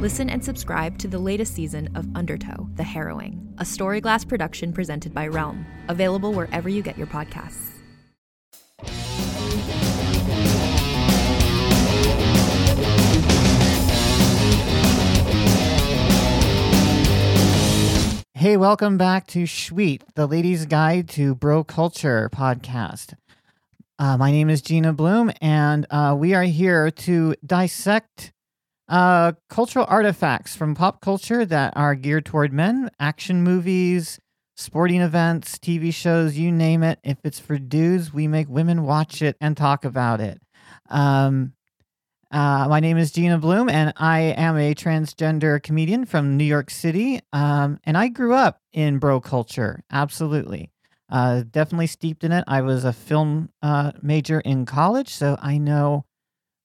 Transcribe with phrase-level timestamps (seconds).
[0.00, 5.14] Listen and subscribe to the latest season of Undertow, The Harrowing, a Storyglass production presented
[5.14, 7.70] by Realm, available wherever you get your podcasts.
[18.34, 23.14] Hey, welcome back to Sweet, the Ladies' Guide to Bro Culture podcast.
[23.98, 28.33] Uh, my name is Jeena Bloom, and uh, we are here to dissect
[28.88, 34.18] uh, cultural artifacts from pop culture that are geared toward men, action movies,
[34.56, 36.98] sporting events, TV shows, you name it.
[37.02, 40.40] If it's for dudes, we make women watch it and talk about it.
[40.90, 41.54] Um,
[42.30, 46.70] uh, my name is Jeena Bloom, and I am a transgender comedian from New York
[46.70, 47.20] City.
[47.32, 50.70] Um, and I grew up in bro culture, absolutely.
[51.08, 52.44] Uh, definitely steeped in it.
[52.48, 56.06] I was a film uh, major in college, so I know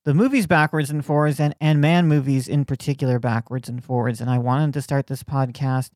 [0.09, 4.19] the movies backwards and forwards, and, and man movies in particular backwards and forwards.
[4.19, 5.91] And I wanted to start this podcast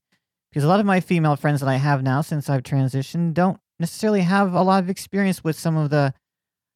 [0.52, 3.58] because a lot of my female friends that I have now since I've transitioned don't
[3.80, 6.14] necessarily have a lot of experience with some of the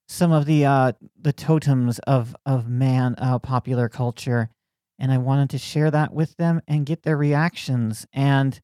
[0.08, 4.50] some of the uh, the totems of of man uh, popular culture,
[4.98, 8.08] and I wanted to share that with them and get their reactions.
[8.14, 8.60] And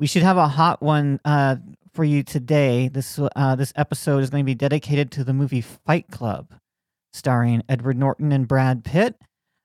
[0.00, 1.54] we should have a hot one uh,
[1.92, 2.88] for you today.
[2.88, 6.52] This uh, this episode is going to be dedicated to the movie Fight Club,
[7.12, 9.16] starring Edward Norton and Brad Pitt,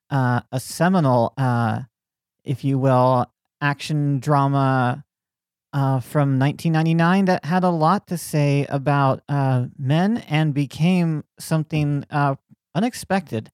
[0.09, 1.81] uh, a seminal, uh,
[2.43, 3.25] if you will,
[3.61, 5.03] action drama
[5.73, 12.05] uh, from 1999 that had a lot to say about uh, men and became something
[12.09, 12.35] uh,
[12.73, 13.51] unexpected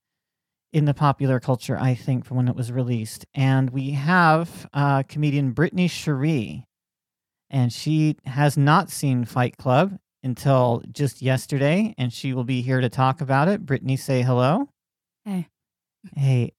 [0.71, 3.25] in the popular culture, I think, from when it was released.
[3.33, 6.65] And we have uh, comedian Brittanie Sheree,
[7.49, 12.81] and she has not seen Fight Club until just yesterday, and she will be here
[12.81, 13.65] to talk about it.
[13.65, 14.69] Brittanie, say hello.
[15.25, 15.47] Hey.
[16.15, 16.53] Hey.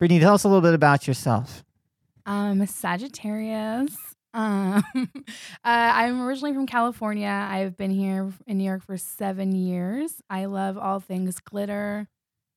[0.00, 1.64] Brittanie, tell us a little bit about yourself.
[2.26, 3.96] I'm a Sagittarius.
[4.34, 5.08] Um, uh,
[5.64, 7.28] I'm originally from California.
[7.28, 10.20] I've been here in New York for seven years.
[10.28, 12.08] I love all things glitter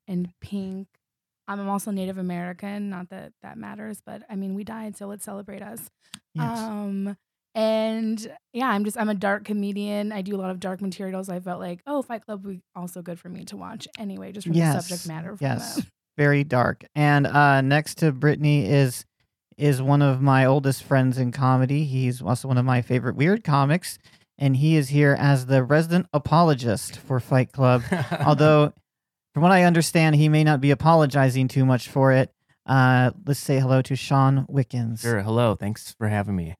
[0.07, 0.87] and pink.
[1.47, 2.89] I'm also Native American.
[2.89, 5.89] Not that that matters, but I mean, we died, so let's celebrate us.
[6.35, 6.59] Yes.
[6.59, 7.17] Um,
[7.55, 10.11] and yeah, I'm just I'm a dark comedian.
[10.11, 11.29] I do a lot of dark materials.
[11.29, 14.31] I felt like, oh, Fight Club would be also good for me to watch anyway,
[14.31, 15.35] just from the subject matter.
[15.35, 15.75] From Yes.
[15.77, 15.85] that.
[16.17, 16.83] Very dark.
[16.95, 19.05] And uh, next to Brittanie is
[19.57, 21.83] is one of my oldest friends in comedy.
[21.85, 23.97] He's also one of my favorite weird comics,
[24.37, 27.83] and he is here as the resident apologist for Fight Club.
[28.25, 28.73] Although,
[29.33, 32.31] from what I understand, he may not be apologizing too much for it.
[32.65, 35.01] Uh, let's say hello to Shawn Wickens.
[35.01, 35.21] Sure.
[35.21, 35.55] Hello.
[35.55, 36.55] Thanks for having me.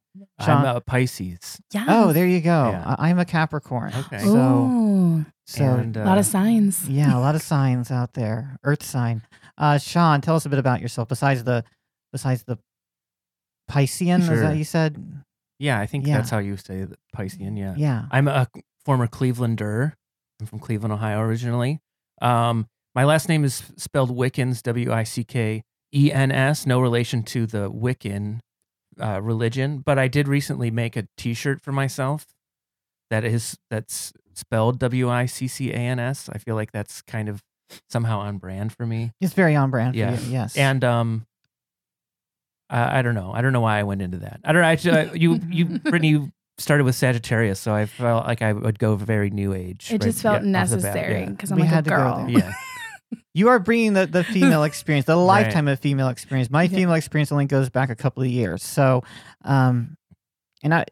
[0.45, 1.59] Shawn- I'm a Pisces.
[1.73, 1.85] Yeah.
[1.87, 2.69] Oh, there you go.
[2.71, 2.95] Yeah.
[2.97, 3.93] I- I'm a Capricorn.
[3.95, 4.19] Okay.
[4.19, 6.87] So, Ooh, so and, uh, a lot of signs.
[6.89, 8.57] yeah, a lot of signs out there.
[8.63, 9.21] Earth sign.
[9.57, 11.07] Uh, Shawn, tell us a bit about yourself.
[11.09, 11.63] Besides the,
[12.11, 12.57] besides the
[13.69, 14.41] Piscean, is Sure.
[14.41, 15.23] that you said?
[15.59, 16.17] yeah, I think Yeah.
[16.17, 17.57] that's how you say the Piscean.
[17.57, 17.73] Yeah.
[17.77, 18.05] Yeah.
[18.11, 18.47] I'm a
[18.85, 19.93] former Clevelander.
[20.39, 21.79] I'm from Cleveland, Ohio, originally.
[22.21, 25.63] Um, my last name is spelled Wickens, W I C K
[25.93, 26.65] E N S.
[26.65, 28.39] No relation to the Wiccan
[28.99, 32.25] uh, religion, but I did recently make a T-shirt for myself
[33.09, 36.29] that is that's spelled W I C C A N S.
[36.31, 37.41] I feel like that's kind of
[37.89, 39.11] somehow on brand for me.
[39.21, 40.15] It's very on brand Yeah.
[40.15, 40.31] for you.
[40.31, 40.55] Yes.
[40.57, 41.25] And um,
[42.69, 43.31] I, I don't know.
[43.33, 44.39] I don't know why I went into that.
[44.43, 44.67] I don't know.
[44.67, 48.79] I, ju- you, you, Brittanie, you started with Sagittarius, so I felt like I would
[48.79, 49.89] go very new age.
[49.89, 51.29] It right- just felt yeah, off the bat, necessary yeah.
[51.29, 52.17] because I'm We like had a to go girl.
[52.27, 52.29] there.
[52.39, 52.53] Yeah.
[53.33, 56.49] you are bringing the, the female experience, the lifetime of female experience.
[56.49, 56.69] My Yeah.
[56.77, 58.63] female experience only goes back a couple of years.
[58.63, 59.03] So,
[59.43, 59.97] um,
[60.63, 60.85] and I,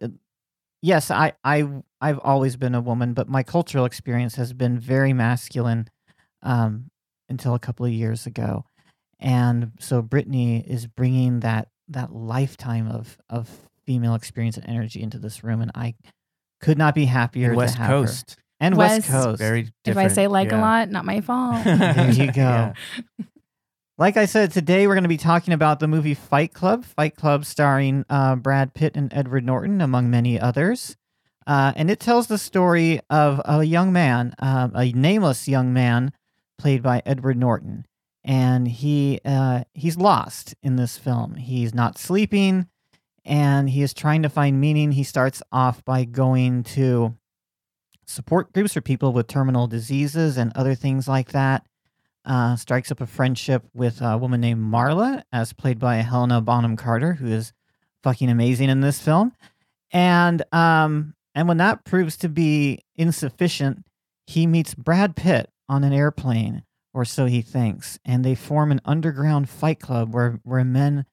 [0.81, 1.68] yes, I, I,
[2.00, 5.89] I've always been a woman, but my cultural experience has been very masculine,
[6.42, 6.89] um,
[7.30, 8.65] until a couple of years ago.
[9.19, 13.50] And so Brittanie is bringing that, that lifetime of, of
[13.86, 15.62] female experience and energy into this room.
[15.62, 15.95] And I
[16.62, 17.97] could not be happier And West to have her.
[18.59, 19.12] Coast, And West, West.
[19.25, 19.39] Coast.
[19.39, 20.12] very If different.
[20.12, 20.59] I say like yeah.
[20.59, 21.63] a lot, not my fault.
[21.65, 22.42] There you go.
[22.42, 22.74] Yeah.
[24.00, 26.86] Like I said, today we're going to be talking about the movie Fight Club.
[26.86, 30.95] Fight Club starring uh, Brad Pitt and Edward Norton, among many others.
[31.48, 36.12] Uh, and it tells the story of a young man, um, a nameless young man,
[36.59, 37.86] played by Edward Norton.
[38.24, 41.36] And he uh, he's lost in this film.
[41.36, 42.68] He's not sleeping,
[43.25, 44.92] and he is trying to find meaning.
[44.92, 47.15] He starts off by going to
[48.07, 51.65] support groups for people with terminal diseases and other things like that.
[52.25, 56.75] Uh, strikes up a friendship with a woman named Marla, as played by Helena Bonham
[56.75, 57.54] Carter, who is
[58.04, 59.31] fucking amazing in this film.
[59.92, 63.86] And um, and when that proves to be insufficient,
[64.25, 66.63] he meets Brad Pitt on an airplane,
[66.94, 71.06] or so he thinks, and they form an underground fight club where where men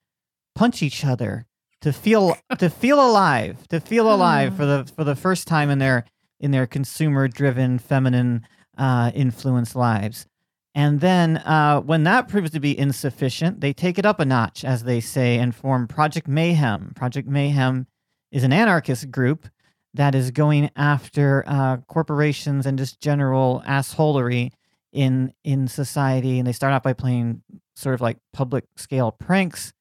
[0.57, 1.47] punch each other
[1.81, 5.79] to feel to feel alive, to feel alive for the for the first time in
[5.79, 6.05] their
[6.45, 8.47] in their consumer driven feminine
[8.77, 10.27] uh, influence lives.
[10.75, 14.63] And then uh, when that proves to be insufficient, they take it up a notch,
[14.63, 16.93] as they say, and form Project Mayhem.
[16.95, 17.87] Project Mayhem
[18.31, 19.49] is an anarchist group
[19.95, 24.51] that is going after uh, corporations and just general assholery
[24.93, 26.39] in in society.
[26.39, 27.43] And they start off by playing
[27.75, 29.73] sort of like public scale pranks,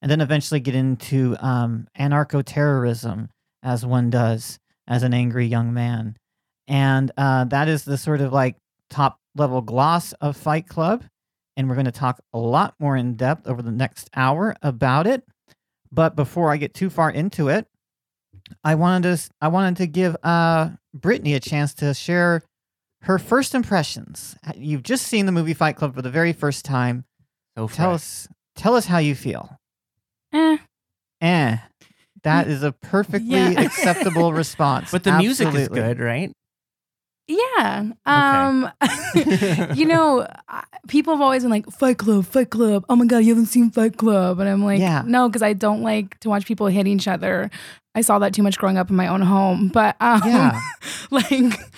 [0.00, 3.28] and then eventually get into um, anarcho terrorism,
[3.62, 6.16] as one does as an angry young man.
[6.68, 8.56] And uh, that is the sort of like
[8.90, 11.04] top level gloss of Fight Club.
[11.56, 15.06] And we're going to talk a lot more in depth over the next hour about
[15.06, 15.22] it.
[15.90, 17.66] But before I get too far into it,
[18.62, 22.42] I wanted to I wanted to give uh, Brittanie a chance to share
[23.02, 24.36] her first impressions.
[24.56, 27.04] You've just seen the movie Fight Club for the very first time.
[27.56, 29.58] So Tell us tell us how you feel.
[30.32, 30.58] Eh.
[31.20, 31.56] Eh.
[32.26, 33.50] That is a perfectly Yeah.
[33.62, 34.90] acceptable response.
[34.90, 35.80] But the music is Absolutely.
[35.80, 36.32] good, right?
[37.28, 37.90] Yeah.
[38.04, 38.70] Um
[39.74, 42.84] you know, I- people have always been like Fight Club, Fight Club.
[42.88, 45.02] Oh my god, you haven't seen Fight Club, and I'm like, Yeah.
[45.06, 47.50] no, because I don't like to watch people hitting each other.
[47.96, 50.60] I saw that too much growing up in my own home, but um, Yeah.
[51.10, 51.28] like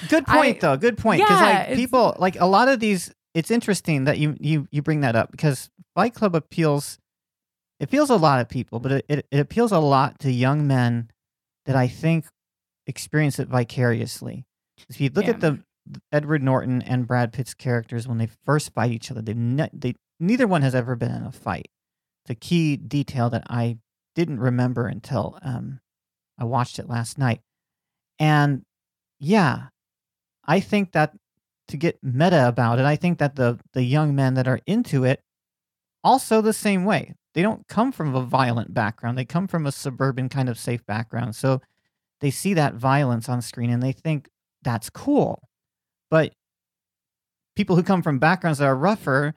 [0.08, 0.76] Good point, I- though.
[0.76, 1.22] Good point.
[1.22, 4.66] Because Yeah, like it's- people, like a lot of these, it's interesting that you you
[4.70, 6.98] you bring that up because Fight Club appeals.
[7.80, 10.66] It feels a lot of people, but it, it, it appeals a lot to young
[10.66, 11.10] men
[11.66, 12.26] that I think
[12.86, 14.44] experience it vicariously.
[14.88, 15.32] If you look Yeah.
[15.32, 15.62] at the
[16.12, 19.94] Edward Norton and Brad Pitt's characters when they first fight each other, they ne- they
[20.20, 21.68] neither one has ever been in a fight.
[22.26, 23.78] The key detail that I
[24.14, 25.80] didn't remember until um,
[26.38, 27.40] I watched it last night,
[28.18, 28.62] and
[29.20, 29.68] yeah,
[30.44, 31.14] I think that
[31.68, 35.04] to get meta about it, I think that the the young men that are into
[35.04, 35.20] it
[36.04, 37.14] also the same way.
[37.38, 39.16] They don't come from a violent background.
[39.16, 41.36] They come from a suburban kind of safe background.
[41.36, 41.60] So
[42.20, 44.28] they see that violence on screen and they think
[44.62, 45.48] that's cool.
[46.10, 46.32] But
[47.54, 49.34] people who come from backgrounds that are rougher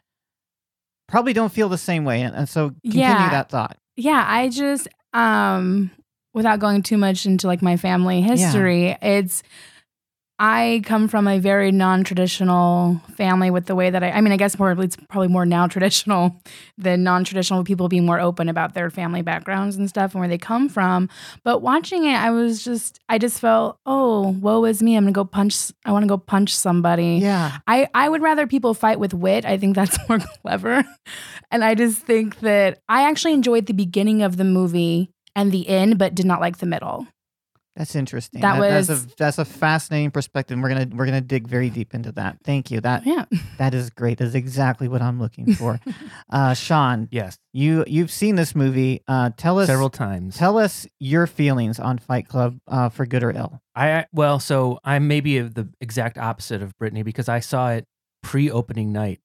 [1.08, 2.24] probably don't feel the same way.
[2.24, 3.30] And, and so continue Yeah.
[3.30, 3.78] that thought.
[3.96, 5.92] yeah, I just um
[6.34, 9.44] without going too much into like my family history, it's
[10.44, 14.38] I come from a very non-traditional family with the way that I I mean I
[14.38, 16.36] guess more it's probably more now traditional
[16.80, 20.40] than non-traditional people being more open about their family backgrounds and stuff and where they
[20.40, 21.10] come from.
[21.44, 24.98] But watching it I was just I just felt, "Oh, woe is me.
[24.98, 27.60] I'm going to go punch I want to go punch somebody." Yeah.
[27.68, 29.46] I, I would rather people fight with wit.
[29.46, 30.84] I think that's more clever.
[31.52, 35.70] And I just think that I actually enjoyed the beginning of the movie and the
[35.70, 37.06] end, but did not like the middle.
[37.76, 38.42] That's interesting.
[38.42, 40.60] That that's was- a that's a fascinating perspective.
[40.60, 42.38] We're gonna we're gonna dig very deep into that.
[42.44, 42.82] Thank you.
[42.82, 43.26] That Yeah.
[43.60, 44.18] that is great.
[44.18, 45.80] That is exactly what I'm looking for.
[46.30, 49.02] uh, Shawn, Yes, you you've seen this movie.
[49.08, 50.36] Uh, tell us several times.
[50.36, 53.62] tell us your feelings on Fight Club, uh, for good or ill.
[53.74, 57.86] I well, so I'm maybe the exact opposite of Brittanie because I saw it
[58.22, 59.20] pre-opening night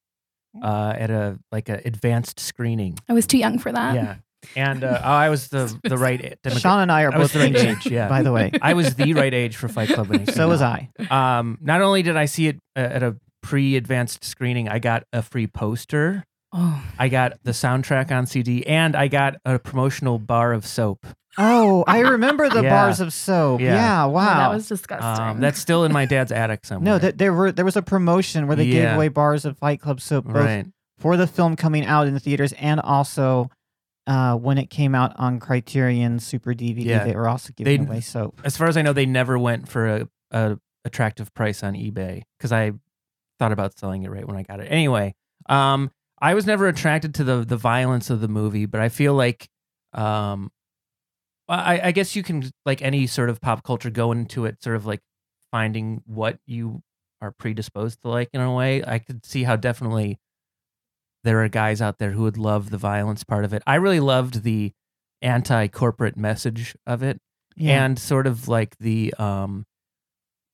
[0.63, 2.97] uh, at a like a advanced screening.
[3.09, 3.95] I was too young for that.
[3.97, 4.15] yeah,
[4.55, 6.61] and uh, I was the the right demographic.
[6.61, 8.09] Shawn and I are I both the right age, yeah.
[8.09, 8.51] by the way.
[8.61, 10.09] I was the right age for Fight Club.
[10.09, 10.81] When so was out.
[11.11, 11.39] I.
[11.39, 15.23] Um, not only did I see it uh, at a pre-advanced screening, I got a
[15.23, 16.25] free poster.
[16.53, 16.83] Oh.
[16.99, 21.07] I got the soundtrack on CD, and I got a promotional bar of soap.
[21.39, 22.71] Oh, I remember the Yeah.
[22.71, 23.61] bars of soap.
[23.61, 24.05] Yeah, Yeah.
[24.05, 24.39] Oh, wow.
[24.39, 25.25] that was disgusting.
[25.25, 26.95] Um, that's still in my dad's attic somewhere.
[26.95, 29.81] no, that there were there was a promotion where they gave away bars of Fight
[29.81, 30.67] Club soap both right.
[30.99, 33.51] for the film coming out in the theaters and also
[34.07, 36.85] uh, when it came out on Criterion Super DVD.
[36.85, 37.05] Yeah.
[37.05, 38.41] They were also giving They- away soap.
[38.45, 42.23] As far as I know, they never went for a, a attractive price on eBay
[42.39, 42.73] because I
[43.39, 44.67] thought about selling it right when I got it.
[44.71, 45.15] Anyway,
[45.49, 49.15] um, I was never attracted to the the violence of the movie, but I feel
[49.15, 49.49] like,
[49.93, 50.51] um,
[51.49, 54.77] I, I guess you can like any sort of pop culture go into it sort
[54.77, 55.01] of like
[55.51, 56.83] finding what you
[57.21, 58.83] are predisposed to like in a way.
[58.85, 60.19] I could see how definitely
[61.27, 63.63] there are guys out there who would love the violence part of it.
[63.67, 64.73] I really loved the
[65.23, 67.21] anti corporate message of it
[67.57, 67.85] Yeah.
[67.85, 69.65] and sort of like the um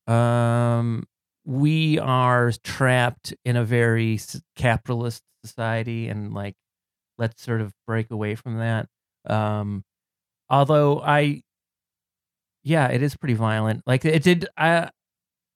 [0.06, 1.04] um
[1.44, 4.18] we are trapped in a very
[4.56, 6.54] capitalist society and like
[7.18, 8.88] let's sort of break away from that
[9.28, 9.84] um
[10.50, 11.40] Although I,
[12.62, 13.82] yeah, it is pretty violent.
[13.86, 14.46] Like it did.
[14.54, 14.90] I,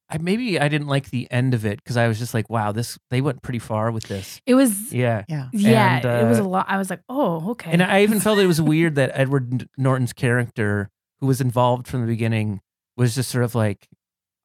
[0.08, 2.70] I maybe I didn't like the end of it because I was just like, wow,
[2.72, 4.40] this they went pretty far with this.
[4.46, 5.25] It was Yeah.
[5.28, 5.48] Yeah.
[5.52, 6.66] yeah, And, it was a uh, lot.
[6.68, 7.72] I was like, oh, okay.
[7.72, 12.02] And I even felt it was weird that Edward Norton's character, who was involved from
[12.02, 12.60] the beginning,
[12.96, 13.88] was just sort of like,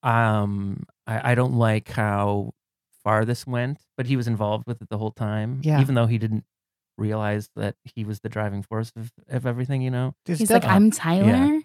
[0.03, 2.53] um, I, I don't like how
[3.03, 5.61] far this went, but he was involved with it the whole time.
[5.63, 5.79] Yeah.
[5.81, 6.43] Even though he didn't
[6.97, 10.13] realize that he was the driving force of, of everything, you know?
[10.25, 11.61] There's He's like, definitely- I'm Tyler.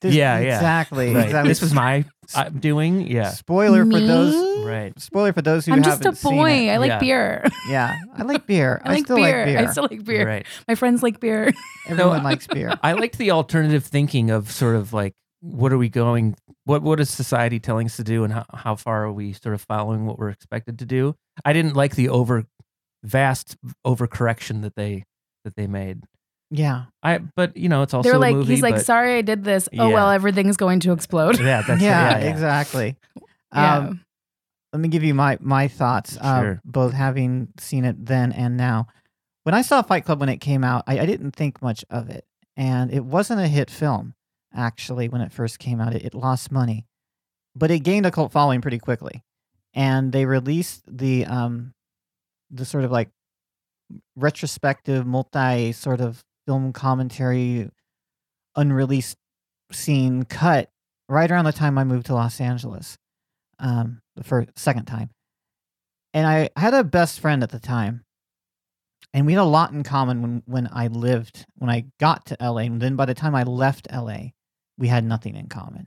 [0.00, 0.56] There's- Yeah, yeah.
[0.56, 1.14] Exactly.
[1.14, 1.24] Right.
[1.26, 1.48] exactly.
[1.48, 3.06] This was my uh, doing.
[3.06, 3.30] Yeah.
[3.30, 4.64] spoiler for those.
[4.66, 4.98] Right.
[5.00, 6.50] Spoiler for those who I'm just a haven't seen boy.
[6.50, 6.70] it.
[6.70, 6.98] I like Yeah.
[6.98, 7.44] beer.
[7.68, 8.80] Yeah, I like beer.
[8.84, 9.38] I like still beer.
[9.38, 9.58] like beer.
[9.58, 10.26] I still like beer.
[10.26, 10.46] Right.
[10.68, 11.52] My friends like beer.
[11.88, 12.72] Everyone No, likes beer.
[12.82, 16.36] I liked the alternative thinking of sort of like, what are we going?
[16.64, 19.54] What what is society telling us to do, and how, how far are we sort
[19.54, 21.14] of following what we're expected to do?
[21.44, 22.44] I didn't like the over
[23.04, 25.04] vast overcorrection that they
[25.44, 26.02] that they made.
[26.50, 29.18] Yeah, I but you know it's also They're a like, movie, he's like, but- sorry,
[29.18, 29.68] I did this.
[29.78, 29.94] Oh Yeah.
[29.94, 31.38] well, everything's going to explode.
[31.38, 32.30] yeah, that's yeah, yeah, yeah.
[32.30, 32.96] exactly.
[33.54, 33.76] Yeah.
[33.76, 34.04] Um,
[34.72, 36.60] let me give you my my thoughts, uh, Sure.
[36.64, 38.86] both having seen it then and now.
[39.44, 42.10] When I saw Fight Club when it came out, I, I didn't think much of
[42.10, 42.24] it,
[42.56, 44.14] and it wasn't a hit film.
[44.54, 46.86] Actually, when it first came out, it, it lost money,
[47.54, 49.22] but it gained a cult following pretty quickly,
[49.74, 51.72] and they released the um,
[52.50, 53.10] the sort of like
[54.16, 57.68] retrospective, multi sort of film commentary,
[58.56, 59.18] unreleased
[59.70, 60.70] scene cut
[61.06, 62.96] right around the time I moved to Los Angeles,
[63.58, 65.10] um, the first second time,
[66.14, 68.02] and I had a best friend at the time,
[69.12, 72.36] and we had a lot in common when when I lived when I got to
[72.40, 74.28] LA, and then by the time I left LA,
[74.78, 75.86] we had nothing in common,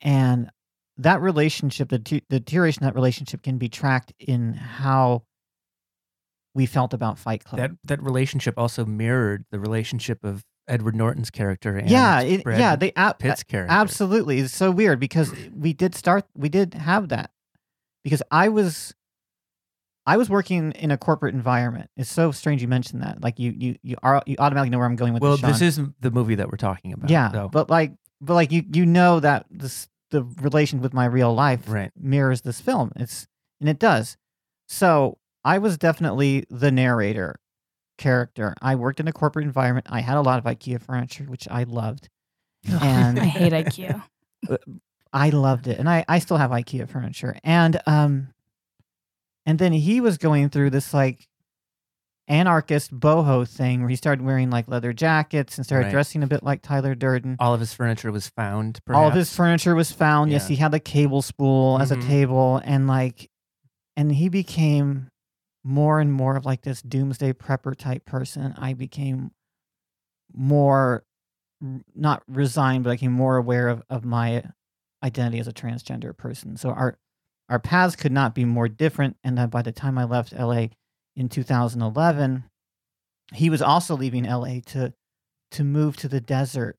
[0.00, 0.48] and
[0.96, 1.98] that relationship, the,
[2.30, 5.24] the deterioration of that relationship, can be tracked in how
[6.54, 7.60] we felt about Fight Club.
[7.60, 12.76] that that relationship also mirrored the relationship of Edward Norton's character and yeah, it, yeah,
[12.76, 13.72] they ab- Pitt's character.
[13.72, 14.40] Absolutely.
[14.40, 17.30] It's so weird because we did start we did have that.
[18.02, 18.94] Because I was
[20.06, 21.90] I was working in a corporate environment.
[21.96, 23.22] It's so strange you mentioned that.
[23.22, 25.28] Like you you you are you automatically know where I'm going with this.
[25.42, 25.60] Well, this.
[25.60, 27.10] this is the movie that we're talking about.
[27.10, 31.06] yeah, so- but like but like you you know that this the relation with my
[31.06, 31.90] real life right.
[31.98, 32.92] mirrors this film.
[32.96, 33.26] It's
[33.60, 34.16] and it does.
[34.68, 37.36] So I was definitely the narrator
[37.98, 38.54] character.
[38.62, 39.86] I worked in a corporate environment.
[39.90, 42.08] I had a lot of IKEA furniture, which I loved.
[42.80, 44.02] And I hate IKEA.
[45.12, 48.28] I loved it, and I I still have IKEA furniture, and um,
[49.46, 51.28] and then he was going through this like
[52.26, 55.90] anarchist boho thing where he started wearing like leather jackets and started Right.
[55.92, 57.36] dressing a bit like Tyler Durden.
[57.38, 58.80] All of his furniture was found.
[58.86, 58.98] Perhaps.
[58.98, 60.32] All of his furniture was found.
[60.32, 62.06] Yes, he had the cable spool as a Mhm.
[62.08, 63.28] table, and like,
[63.96, 65.08] and he became
[65.64, 68.54] more and more of like this doomsday prepper type person.
[68.58, 69.32] I became
[70.32, 71.04] more
[71.94, 74.44] not resigned, but I became more aware of, of my
[75.02, 76.56] identity as a transgender person.
[76.56, 76.98] So our
[77.48, 79.16] our paths could not be more different.
[79.22, 80.68] And then by the time I left LA
[81.14, 82.44] in 2011,
[83.34, 84.92] he was also leaving LA to
[85.52, 86.76] to move to the desert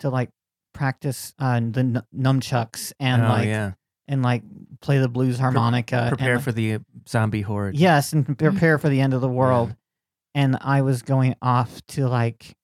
[0.00, 0.30] to like
[0.72, 3.72] practice uh, the n- nunchucks and oh, like yeah.
[4.08, 4.42] And like
[4.80, 5.96] play the blues harmonica.
[5.96, 7.76] and, Prepare like- for the zombie horde.
[7.76, 9.74] Yes, and prepare for the end of the world.
[10.34, 12.54] And I was going off to like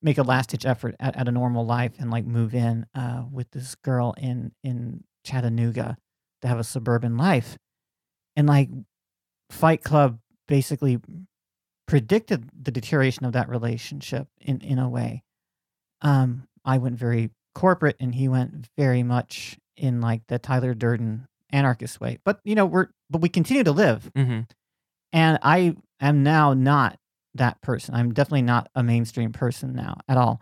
[0.00, 3.24] make a last ditch effort at, at a normal life and like move in uh,
[3.32, 5.96] with this girl in in Chattanooga
[6.42, 7.56] to have a suburban life.
[8.36, 8.68] And like
[9.50, 11.00] Fight Club basically
[11.86, 15.22] predicted the deterioration of that relationship in in a way.
[16.00, 21.26] Um, I went very corporate and he went very much in like the Tyler Durden
[21.50, 22.18] anarchist way.
[22.24, 24.10] But you know, we're but we continue to live.
[24.14, 24.40] hmm
[25.12, 26.98] And I am now not
[27.34, 27.94] that person.
[27.94, 30.40] I'm definitely not a mainstream person now at all.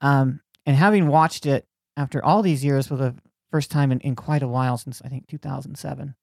[0.00, 3.14] Um, and having watched it after all these years for the
[3.50, 6.14] first time in, in quite a while since I think 2007,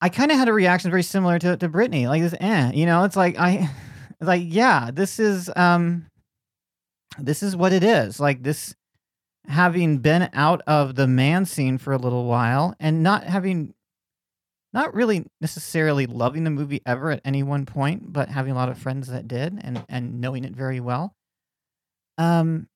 [0.00, 2.06] I kind of had a reaction very similar to, to Brittanie.
[2.06, 3.70] Like this, eh, you know, it's like I,
[4.20, 6.06] like yeah, this is um,
[7.18, 8.20] this is what it is.
[8.20, 8.74] Like this,
[9.46, 13.74] having been out of the man scene for a little while and not having
[14.72, 18.68] not really necessarily loving the movie ever at any one point, but having a lot
[18.68, 21.14] of friends that did and and knowing it very well.
[22.18, 22.68] Um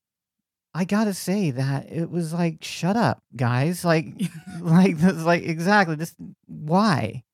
[0.75, 3.85] I got to say that it was like shut up, guys.
[3.85, 4.07] Like
[4.61, 6.15] like this like exactly this
[6.47, 7.25] why?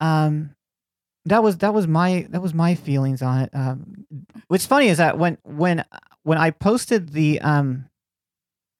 [0.00, 0.54] Um
[1.26, 3.50] that was that was my that was my feelings on it.
[3.54, 4.06] Um
[4.48, 5.84] what's funny is that when when
[6.22, 7.89] when I posted the um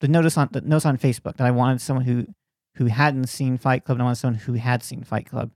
[0.00, 2.26] the notice on the notice on Facebook that I wanted someone who
[2.76, 5.50] who hadn't seen Fight Club and I wanted someone who had seen Fight Club.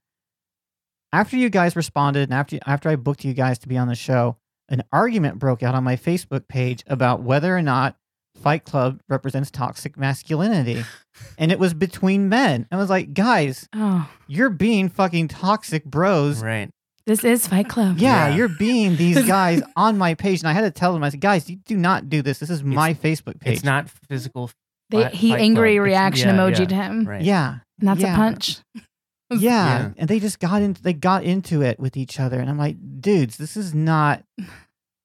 [1.12, 3.94] After you guys responded and after after I booked you guys to be on the
[3.94, 4.36] show,
[4.68, 7.96] an argument broke out on my Facebook page about whether or not
[8.36, 10.84] Fight Club represents toxic masculinity.
[11.38, 12.66] and it was between men.
[12.72, 16.42] I was like, guys, Oh, you're being fucking toxic bros.
[16.42, 16.70] Right.
[17.06, 17.98] This is Fight Club.
[17.98, 18.36] Yeah, Yeah.
[18.36, 20.40] you're being these guys on my page.
[20.40, 22.38] And I had to tell them, I said, guys, you do not do this.
[22.38, 23.56] This is my Facebook page.
[23.56, 24.50] It's not physical.
[24.90, 25.84] They, Fight- he Fight angry Club.
[25.84, 27.04] Reaction yeah, emoji yeah, to him.
[27.04, 27.22] Right.
[27.22, 27.58] Yeah.
[27.80, 28.14] And that's Yeah.
[28.14, 28.58] a punch.
[28.74, 28.82] yeah.
[29.30, 29.90] Yeah.
[29.96, 32.38] And they just got into they got into it with each other.
[32.40, 34.22] And I'm like, dudes, this is not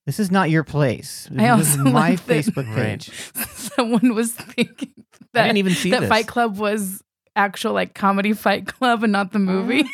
[0.06, 1.28] this is not your place.
[1.38, 3.00] I this is also my like that- Facebook Right.
[3.00, 3.12] page.
[3.56, 6.10] Someone was thinking that, I that, didn't even see that this.
[6.10, 7.02] Fight Club was
[7.36, 9.86] actual like comedy Fight Club and not the movie.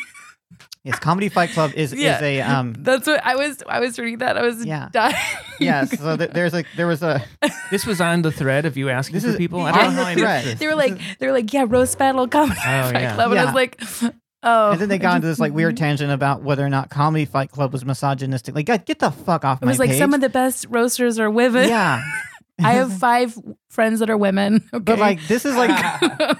[0.86, 2.16] Yes, Comedy Fight Club is Yeah.
[2.16, 3.62] is a um That's what I was.
[3.68, 4.38] I was reading that.
[4.38, 4.88] I was Yeah.
[4.92, 5.16] dying.
[5.60, 5.98] yes.
[5.98, 7.24] So th- there's a there was a
[7.70, 9.60] This was on the thread of you asking This for is people.
[9.62, 10.44] I on don't know the how I missed thread.
[10.44, 10.58] this.
[10.60, 12.62] they were like, they were like, yeah, roast battle comedy Oh,
[12.92, 13.14] Fight yeah.
[13.14, 13.80] Club, and I was like,
[14.44, 14.70] oh.
[14.72, 17.50] and then they got into this like weird tangent about whether or not Comedy Fight
[17.50, 18.54] Club was misogynistic.
[18.54, 19.98] Like, God, get the fuck off It my was like page.
[19.98, 21.68] some of the best roasters are women.
[21.68, 22.00] yeah.
[22.58, 23.36] I have five
[23.68, 24.62] friends that are women.
[24.72, 24.78] Okay.
[24.82, 25.68] But like this is like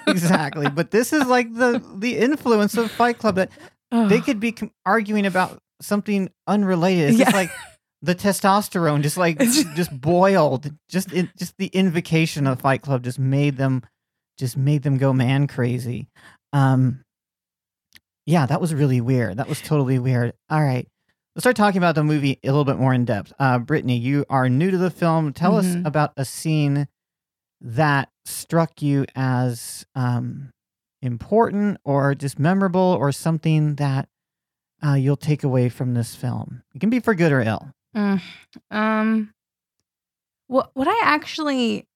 [0.06, 0.66] exactly.
[0.70, 3.50] But this is like the the influence of Fight Club that
[3.92, 4.08] Ugh.
[4.08, 7.10] they could be com- arguing about something unrelated.
[7.10, 7.36] It's just Yeah.
[7.36, 7.50] like
[8.02, 10.70] the testosterone just like just- boiled.
[10.88, 13.82] Just in, just the invocation of Fight Club just made them
[14.38, 16.08] just made them go man crazy.
[16.52, 17.02] Um
[18.26, 19.36] yeah, that was really weird.
[19.36, 20.32] That was totally weird.
[20.50, 20.86] All right.
[21.34, 23.32] Let's start talking about the movie a little bit more in depth.
[23.38, 25.32] Uh Brittanie, you are new to the film.
[25.32, 25.86] Tell us Mhm.
[25.86, 26.88] about a scene
[27.60, 30.50] that struck you as um
[31.02, 34.08] important or just memorable or something that
[34.84, 36.62] uh, you'll take away from this film.
[36.74, 37.70] It can be for good or ill.
[37.96, 38.20] Mm,
[38.70, 39.34] um,
[40.48, 41.86] what what I actually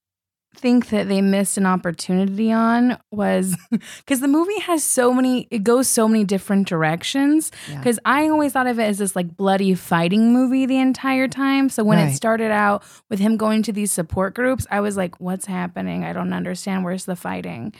[0.56, 3.56] think that they missed an opportunity on was
[3.98, 7.52] because the movie has so many, it goes so many different directions.
[7.68, 7.78] Yeah.
[7.78, 11.68] Because I always thought of it as this like bloody fighting movie the entire time.
[11.68, 12.10] So when Right.
[12.12, 16.02] it started out with him going to these support groups, I was like, what's happening?
[16.04, 16.82] I don't understand.
[16.84, 17.72] Where's the fighting?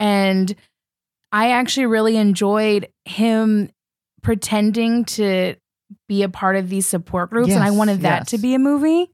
[0.00, 0.54] And
[1.32, 3.70] I actually really enjoyed him
[4.22, 5.54] pretending to
[6.08, 9.10] be a part of these support groups, and I wanted that to be a movie.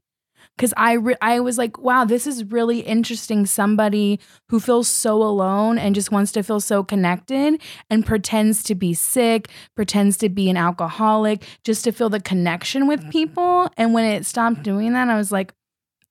[0.55, 3.45] Because I re- I was like, wow, this is really interesting.
[3.45, 8.75] Somebody who feels so alone and just wants to feel so connected and pretends to
[8.75, 13.09] be sick, pretends to be an alcoholic, just to feel the connection with mm-hmm.
[13.09, 13.69] people.
[13.75, 15.53] And when it stopped doing that, I was like,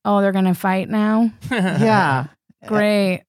[0.04, 1.32] oh, they're gonna fight now.
[1.50, 2.26] yeah.
[2.66, 3.22] Great.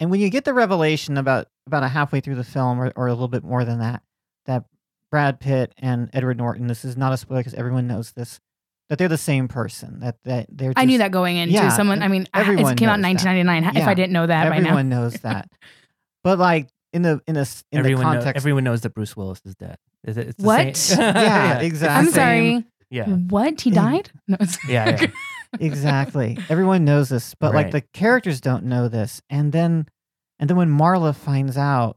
[0.00, 3.08] And when you get the revelation about about a halfway through the film, or, or
[3.08, 4.02] a little bit more than that,
[4.46, 4.64] that
[5.10, 8.38] Brad Pitt and Edward Norton, this is not a spoiler because everyone knows this,
[8.88, 10.00] that they're the same person.
[10.00, 10.72] That that they're.
[10.76, 12.02] I knew that going into yeah, someone.
[12.02, 13.26] I mean, everyone it came out in knows that.
[13.26, 13.82] 1999.
[13.82, 15.50] If I didn't know that by now, Everyone knows that.
[16.22, 18.94] But like in the in a s- in everyone, the know- context, everyone knows that
[18.94, 19.78] Bruce Willis is dead.
[20.04, 20.28] Is it?
[20.28, 20.76] It's the What?
[20.76, 22.06] same- Yeah, exactly.
[22.06, 22.64] I'm sorry.
[22.90, 23.06] Yeah.
[23.08, 23.60] What?
[23.60, 23.74] He mm.
[23.74, 24.10] died?
[24.28, 24.34] No.
[24.34, 24.96] it's- Yeah.
[25.02, 25.06] yeah.
[25.60, 26.38] exactly.
[26.48, 29.20] Everyone knows this, but like the characters don't know this.
[29.30, 29.86] And then
[30.38, 31.96] and then when Marla finds out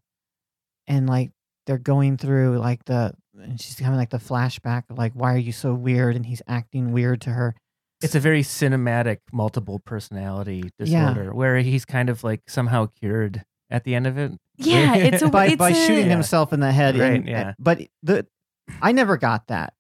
[0.88, 1.32] and like
[1.68, 5.38] they're going through like the and she's having like the flashback of like why are
[5.38, 7.56] you so weird and he's acting weird to her.
[8.02, 11.10] It's a very cinematic multiple personality Yeah.
[11.10, 14.32] disorder where he's kind of like somehow cured at the end of it.
[14.58, 16.12] Yeah, it's a by it's by a, shooting Yeah.
[16.12, 16.96] himself in the head.
[16.98, 17.54] Right, and- yeah.
[17.58, 18.28] But the
[18.82, 19.74] I never got that.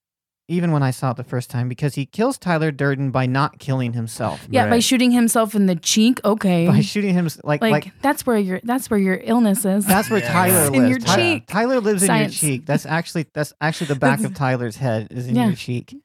[0.47, 3.59] Even when I saw it the first time, because he kills Tyler Durden by not
[3.59, 4.45] killing himself.
[4.49, 4.83] Yeah, by Right.
[4.83, 6.19] shooting himself in the cheek.
[6.25, 9.85] Okay, By shooting him like like, like that's where your that's where your illness is.
[9.85, 10.33] That's where Yeah.
[10.33, 11.47] Tyler In your Ty- cheek.
[11.47, 12.41] Tyler lives Science.
[12.43, 12.65] in your cheek.
[12.65, 15.45] That's actually that's actually the back of Tyler's head is in Yeah.
[15.47, 15.95] your cheek.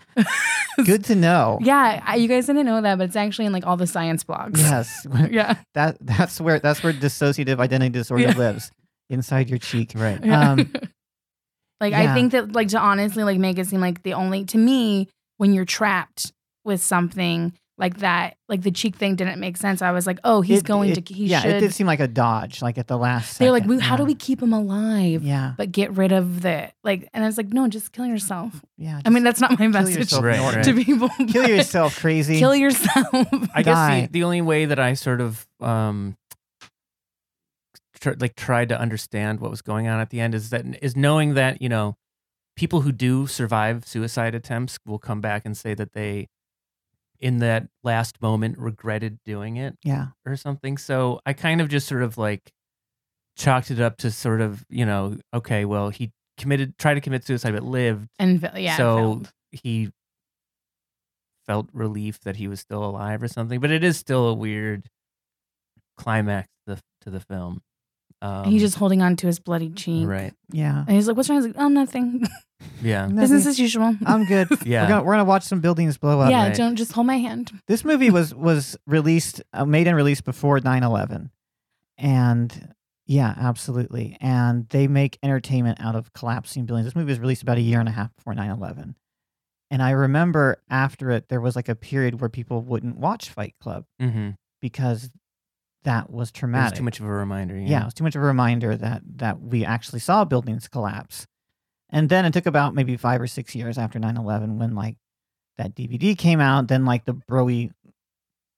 [0.84, 1.58] Good to know.
[1.62, 4.22] yeah, I, you guys didn't know that, but it's actually in like all the science
[4.22, 4.58] blogs.
[4.58, 5.06] Yes.
[5.30, 8.36] yeah, That that's where that's where dissociative identity disorder Yeah.
[8.36, 8.70] lives
[9.10, 9.92] inside your cheek.
[9.96, 10.22] Right.
[10.24, 10.50] Yeah.
[10.52, 10.72] Um,
[11.80, 12.10] like yeah.
[12.10, 15.08] I think that like to honestly like make it seem like the only to me
[15.38, 16.32] when you're trapped
[16.64, 19.82] with something like that, like the cheek thing didn't make sense.
[19.82, 21.56] I was like, oh, he's it- going it- to he yeah, should.
[21.56, 23.38] it did seem like a dodge, like at the last.
[23.38, 23.76] They're like, second.
[23.76, 25.22] we, how do we keep him alive?
[25.22, 28.64] Yeah, But get rid of the like, and I was like, no, just kill yourself.
[28.78, 29.02] yeah.
[29.04, 30.62] I mean, that's not my message yourself, Right, Norton.
[30.62, 31.10] to people.
[31.28, 32.38] kill yourself, crazy.
[32.38, 33.08] Kill yourself.
[33.54, 34.00] I guess die.
[34.02, 36.16] the, the only way that I sort of um
[38.00, 40.96] tr- like tried to understand what was going on at the end is that is
[40.96, 41.96] knowing that you know
[42.56, 46.28] people who do survive suicide attempts will come back and say that they
[47.20, 50.76] in that last moment regretted doing it yeah, or something.
[50.76, 52.52] So I kind of just sort of like
[53.36, 57.24] chalked it up to sort of you know okay well he committed tried to commit
[57.24, 58.08] suicide but lived.
[58.18, 59.90] And yeah, so he
[61.46, 64.90] felt relief that he was still alive or something but it is still a weird
[65.96, 67.62] climax to the, to the film
[68.26, 70.06] um, he's just holding on to his bloody cheek.
[70.08, 70.84] right yeah.
[70.86, 72.24] And he's like, "What's wrong?" I was like, "Oh, nothing."
[72.82, 73.06] Yeah.
[73.14, 73.94] Business as usual.
[74.06, 74.48] I'm good.
[74.66, 74.82] Yeah.
[74.84, 76.30] We're gonna we're gonna watch some buildings blow up.
[76.30, 76.56] yeah, right.
[76.56, 77.52] don't just hold my hand.
[77.68, 81.30] This movie was was released, uh, made and released before 9/11,
[81.98, 82.72] and
[83.06, 84.16] yeah, absolutely.
[84.20, 86.86] And they make entertainment out of collapsing buildings.
[86.86, 88.94] This movie was released about a year and a half before 9/11,
[89.70, 93.54] and I remember after it there was like a period where people wouldn't watch Fight
[93.60, 94.30] Club Mm-hmm.
[94.60, 95.10] because
[95.86, 97.56] that was It was too much of a reminder.
[97.56, 97.82] yeah.
[97.82, 101.26] it was too much of a reminder that that we actually saw buildings collapse.
[101.90, 104.96] And then it took about maybe five or six years after 9-11 when like
[105.56, 107.70] that DVD came out, then like the broy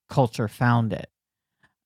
[0.09, 1.09] culture found it.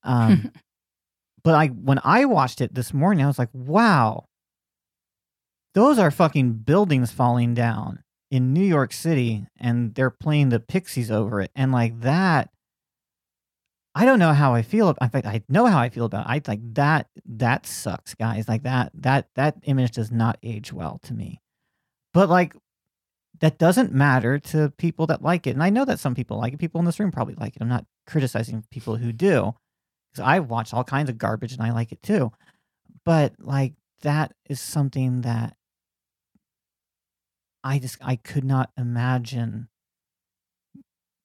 [0.05, 0.53] Um,
[1.45, 4.27] but like when I watched it this morning, I was like, wow,
[5.75, 11.11] those are fucking buildings falling down in New York City and they're playing the Pixies
[11.11, 11.51] over it.
[11.57, 12.51] And like that,
[13.95, 14.89] I don't know how I feel.
[14.89, 16.31] ab- In fact, I know how I feel about it.
[16.31, 17.09] I like that.
[17.27, 18.49] That sucks, guys.
[18.49, 18.91] Like that.
[18.95, 21.41] That that image does not age well to me.
[22.15, 22.57] But like,
[23.41, 25.51] that doesn't matter to people that like it.
[25.51, 26.59] And I know that some people like it.
[26.59, 27.61] People in this room probably like it.
[27.63, 29.55] I'm not criticizing people who do,
[30.13, 32.33] because I watch all kinds of garbage and I like it too.
[33.05, 35.57] But like, that is something that
[37.65, 39.69] I just I could not imagine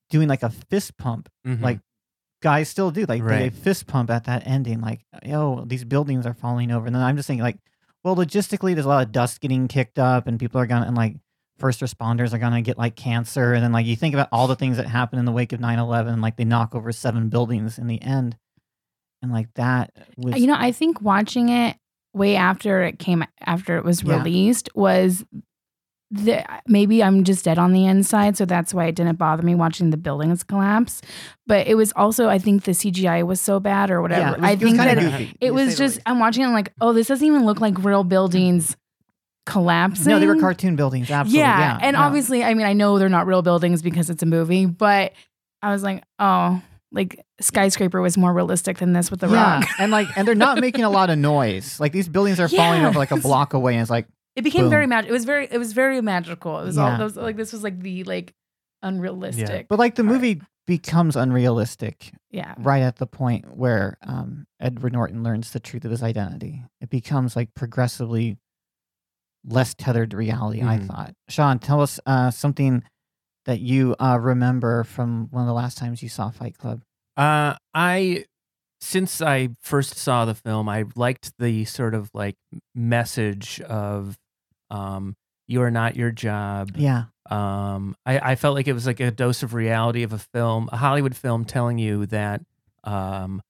[0.10, 1.62] doing like a fist pump Mhm.
[1.62, 1.80] like
[2.42, 3.54] guys still do like they Right.
[3.54, 7.16] fist pump at that ending like oh these buildings are falling over and then i'm
[7.18, 7.58] just thinking like
[8.04, 10.96] well logistically there's a lot of dust getting kicked up and people are gonna and
[10.96, 11.16] like
[11.58, 14.56] first responders are gonna get like cancer and then like you think about all the
[14.56, 17.88] things that happen in the wake of 9-11 like they knock over seven buildings in
[17.88, 18.38] the end
[19.24, 21.76] and like that was You know, I think watching it
[22.14, 24.18] way after it came after it was Yeah.
[24.18, 25.26] released was
[26.10, 29.56] the maybe I'm just dead on the inside, so that's why it didn't bother me
[29.56, 31.02] watching the buildings collapse.
[31.46, 34.22] But it was also I think the CGI was so bad or whatever.
[34.22, 36.00] yeah, was, I it think that goofy, it to was just.
[36.06, 38.78] I'm watching it like, oh, this doesn't even look like real buildings
[39.46, 40.10] collapsing.
[40.10, 42.02] no they were cartoon buildings absolutely yeah, yeah, and no.
[42.02, 45.14] obviously, I mean, I know they're not real buildings because it's a movie, but
[45.62, 49.70] I was like, oh, like skyscraper was more realistic than this with the yeah, rock.
[49.80, 52.84] and like and they're not making a lot of noise like these buildings are falling
[52.86, 54.08] over like a block away and it's like
[54.38, 54.70] It became Boom.
[54.70, 55.10] very magic.
[55.10, 56.60] It was very, it was very magical.
[56.60, 58.34] It was all those like this was like the like
[58.84, 59.68] unrealistic.
[59.68, 60.14] but like the part.
[60.14, 65.86] movie becomes unrealistic yeah, right at the point where um, Edward Norton learns the truth
[65.86, 66.64] of his identity.
[66.82, 68.38] It becomes like progressively
[69.46, 70.62] less tethered to reality.
[70.62, 70.88] I Mhm.
[70.88, 71.14] thought.
[71.30, 72.84] Shawn, tell us uh, something
[73.46, 76.82] that you uh, remember from one of the last times you saw Fight Club.
[77.16, 78.26] Uh, I
[78.82, 82.36] since I first saw the film, I liked the sort of like
[82.76, 84.18] message of
[84.70, 85.16] um,
[85.48, 89.12] "You are not your job." Yeah, Um, I, I felt like it was like a
[89.12, 92.42] dose of reality of a film, a Hollywood film, telling you that
[92.84, 93.42] um,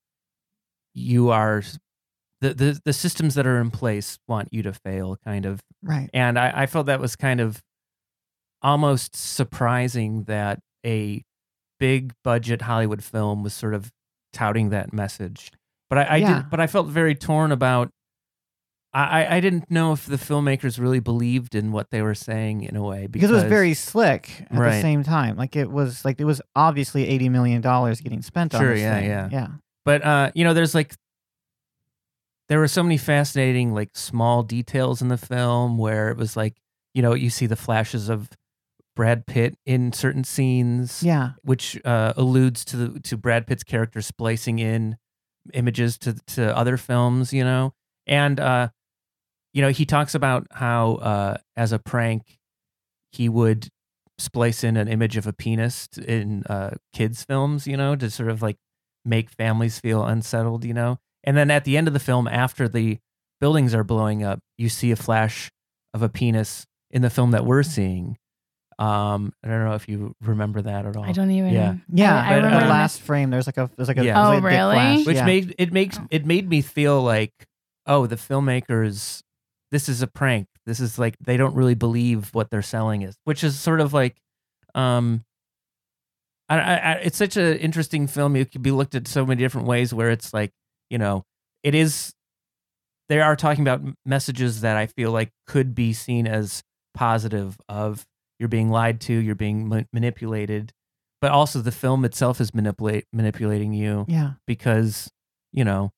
[0.93, 1.63] you are
[2.41, 5.61] the, the the systems that are in place want you to fail, kind of.
[5.83, 6.09] right.
[6.13, 7.61] And I, I felt that was kind of
[8.61, 11.23] almost surprising that a
[11.79, 13.91] big budget Hollywood film was sort of
[14.33, 15.51] touting that message.
[15.89, 16.35] But I, I Yeah.
[16.35, 17.89] did but I felt very torn about
[19.05, 22.75] I, I- didn't know if the filmmakers really believed in what they were saying in
[22.75, 25.35] a way Because because, it was very slick at the same time.
[25.37, 28.81] Like it was like it was obviously eighty million dollars getting spent on Sure, this
[28.81, 29.09] yeah, thing.
[29.09, 29.29] yeah.
[29.31, 29.47] yeah.
[29.85, 30.93] But uh, you know, there's like
[32.49, 36.55] there were so many fascinating like small details in the film where it was like,
[36.93, 38.29] you know, you see the flashes of
[38.95, 44.01] Brad Pitt in certain scenes, Yeah, which uh, alludes to the, to Brad Pitt's character
[44.01, 44.97] splicing in
[45.53, 47.73] images to to other films, you know,
[48.07, 48.69] and uh,
[49.53, 52.37] you know he talks about how uh, as a prank
[53.11, 53.67] he would
[54.19, 58.29] splice in an image of a penis in uh, kids films, you know, to sort
[58.29, 58.57] of like
[59.05, 62.67] make families feel unsettled, you know, and then at the end of the film, after
[62.67, 62.97] the
[63.39, 65.49] buildings are blowing up, you see a flash
[65.93, 68.17] of a penis in the film that we're seeing.
[68.79, 71.03] Um, I don't know if you remember that at all.
[71.03, 71.51] I don't even.
[71.53, 71.75] Yeah.
[71.91, 72.15] yeah.
[72.15, 74.13] I, I but remember the last frame, there's like a there's like a, Yeah.
[74.13, 74.75] there's like Oh, a really?
[74.75, 75.05] flash.
[75.05, 75.25] which yeah.
[75.25, 76.07] made it makes Oh.
[76.11, 77.31] it made me feel like
[77.87, 79.21] oh the filmmakers
[79.71, 83.17] this is a prank this is like they don't really believe what they're selling is
[83.23, 84.17] which is sort of like
[84.75, 85.23] um
[86.49, 89.41] I, I, I it's such an interesting film it could be looked at so many
[89.41, 90.51] different ways where it's like
[90.89, 91.25] you know
[91.63, 92.13] it is
[93.09, 98.05] they are talking about messages that I feel like could be seen as positive of
[98.39, 100.73] you're being lied to you're being ma- manipulated
[101.19, 104.33] but also the film itself is manipulate manipulating you yeah.
[104.45, 105.11] because
[105.51, 105.91] you know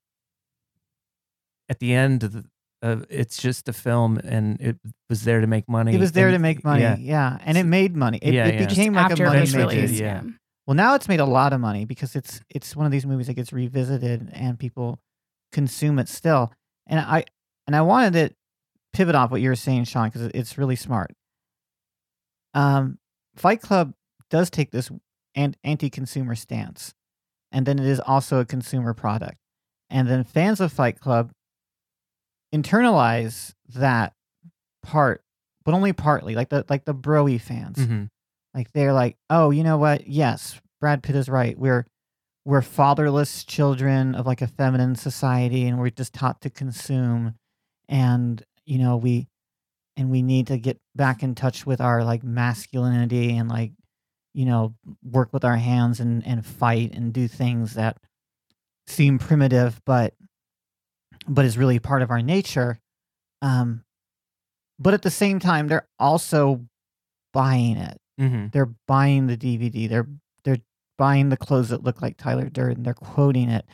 [1.69, 2.45] at the end of the,
[2.81, 4.77] uh, it's just a film and it
[5.09, 6.81] was there to make money It was there and- to make money.
[6.81, 6.95] yeah.
[6.97, 7.37] Yeah.
[7.45, 8.19] And it made money.
[8.21, 8.65] It, Yeah, it yeah.
[8.67, 9.81] became like a money it maker, making.
[9.81, 10.01] released.
[10.01, 10.21] yeah.
[10.23, 10.31] Yeah.
[10.65, 13.27] Well, now it's made a lot of money because it's it's one of these movies
[13.27, 14.99] that gets revisited and people
[15.51, 16.53] consume it still.
[16.87, 17.25] And I
[17.67, 18.35] and I wanted to
[18.93, 21.11] pivot off what you were saying, Shawn, because it's really smart.
[22.53, 22.97] um,
[23.35, 23.93] Fight Club
[24.29, 24.89] does take this
[25.35, 26.93] an- anti-consumer stance,
[27.51, 29.37] and then it is also a consumer product,
[29.89, 31.31] and then fans of Fight Club
[32.53, 34.13] internalize that
[34.83, 35.21] part,
[35.65, 37.83] but only partly, like the like the broy fans.
[37.85, 38.03] hmm
[38.53, 40.07] Like they're like, oh, you know what?
[40.07, 41.57] Yes, Brad Pitt is right.
[41.57, 41.85] We're
[42.45, 47.35] we're fatherless children of like a feminine society, and we're just taught to consume,
[47.87, 49.27] and you know we
[49.97, 53.73] and we need to get back in touch with our like masculinity and like
[54.33, 57.97] you know work with our hands and and fight and do things that
[58.87, 60.13] seem primitive, but
[61.27, 62.79] but is really part of our nature.
[63.41, 63.83] Um,
[64.79, 66.65] but at the same time, they're also
[67.33, 69.87] buying it hmm they're buying the DVD.
[69.87, 70.07] They're
[70.43, 70.57] they're
[70.97, 72.83] buying the clothes that look like Tyler Durden.
[72.83, 73.65] They're quoting it.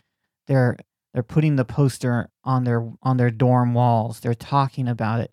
[0.47, 0.77] They're
[1.13, 4.19] they're putting the poster on their on their dorm walls.
[4.19, 5.31] They're talking about it,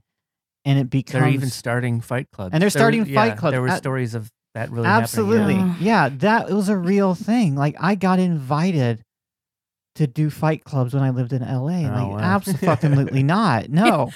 [0.64, 2.50] and it becomes They're even starting Fight Club.
[2.54, 3.52] And they're starting yeah, Fight Club.
[3.52, 5.86] There were Uh, stories of that really absolutely happening.
[5.86, 6.08] yeah.
[6.08, 7.54] that was a real thing.
[7.54, 9.02] Like I got invited
[9.96, 11.80] to do fight clubs when I lived in LA.
[11.80, 12.18] Oh, like wow.
[12.18, 13.68] absolutely not.
[13.68, 14.10] No.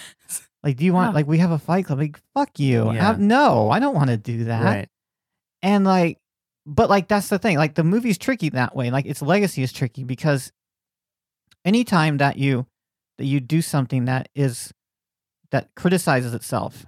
[0.62, 1.99] Like, do you want like we have a fight club?
[1.99, 2.93] Like, fuck you.
[2.93, 3.11] Yeah.
[3.11, 4.65] Uh, no, I don't want to do that.
[4.65, 4.89] Right.
[5.62, 6.19] And like,
[6.65, 7.57] but like that's the thing.
[7.59, 8.91] Like the movie's tricky that way.
[8.91, 10.51] Like its legacy is tricky because
[11.65, 12.67] anytime that you
[13.19, 14.73] that you do something that is
[15.51, 16.87] that criticizes itself,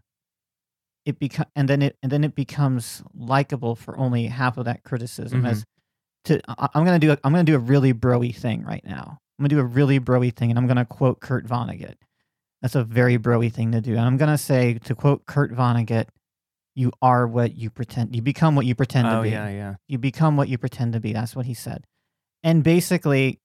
[1.05, 4.83] it become and then it and then it becomes likable for only half of that
[4.83, 5.43] criticism.
[5.43, 5.51] Mhm.
[5.51, 5.65] As
[6.25, 9.19] to I'm gonna do a, I'm gonna do a really broy thing right now.
[9.39, 11.95] I'm gonna do a really broy thing, and I'm gonna quote Kurt Vonnegut.
[12.63, 13.93] That's a very broy thing to do.
[13.93, 16.09] And I'm gonna say to quote Kurt Vonnegut,
[16.75, 18.15] "You are what you pretend.
[18.17, 19.31] You become what you pretend to Oh be.
[19.31, 19.75] yeah, yeah.
[19.87, 21.85] You become what you pretend to be." That's what he said.
[22.43, 23.41] And basically,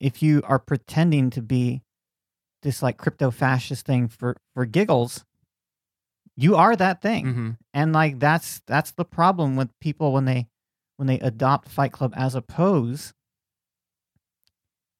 [0.00, 1.82] if you are pretending to be
[2.62, 5.24] this like crypto fascist thing for for giggles,
[6.36, 10.48] you are that thing hmm and like that's that's the problem with people when they
[11.00, 13.14] when they adopt fight club as a pose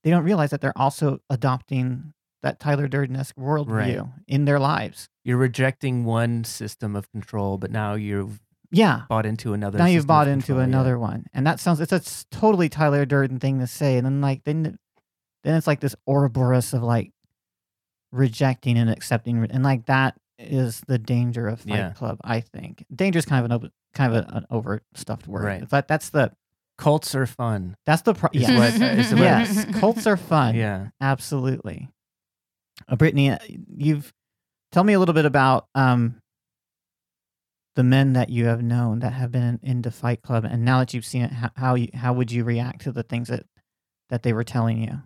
[0.02, 5.36] they don't realize that they're also adopting that tyler durden-esque worldview in their lives You're
[5.36, 8.40] rejecting one system of control, but now you've
[8.72, 9.78] yeah bought into another.
[9.78, 10.64] now you've bought into control, yeah.
[10.64, 14.20] another one and that sounds it's a totally tyler durden thing to say and then
[14.22, 14.78] like then
[15.44, 17.12] then it's like this ouroboros of like
[18.12, 21.90] rejecting and accepting and like that is the danger of fight Yeah.
[21.92, 25.44] club i think danger is kind of an over, kind of a, an overstuffed word
[25.44, 25.68] Right.
[25.68, 26.32] but that's the
[26.78, 27.76] Cults are fun.
[27.84, 28.78] That's the pro- Is yes.
[28.80, 30.54] what- is what- yes, cults are fun.
[30.54, 30.88] Yeah.
[30.98, 31.90] absolutely.
[32.88, 33.38] Uh, Brittanie, uh,
[33.76, 34.14] you've
[34.72, 36.22] tell me a little bit about um,
[37.76, 40.78] the men that you have known that have been in, into Fight Club, and now
[40.78, 43.44] that you've seen it, how how, you, how would you react to the things that
[44.08, 45.02] that they were telling you?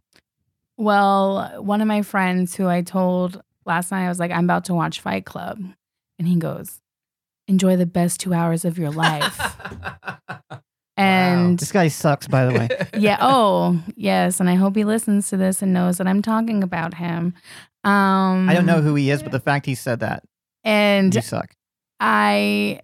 [0.76, 4.66] Well, one of my friends who I told last night, I was like, I'm about
[4.66, 5.58] to watch Fight Club.
[6.18, 6.80] And he goes,
[7.46, 9.58] Enjoy the best two hours of your life.
[10.96, 12.68] and This guy sucks, by the way.
[12.98, 14.40] yeah, oh, yes.
[14.40, 17.34] And I hope he listens to this and knows that I'm talking about him.
[17.84, 20.22] Um, I don't know who he is, but the fact he said that,
[20.62, 21.54] And you suck.
[22.00, 22.80] I,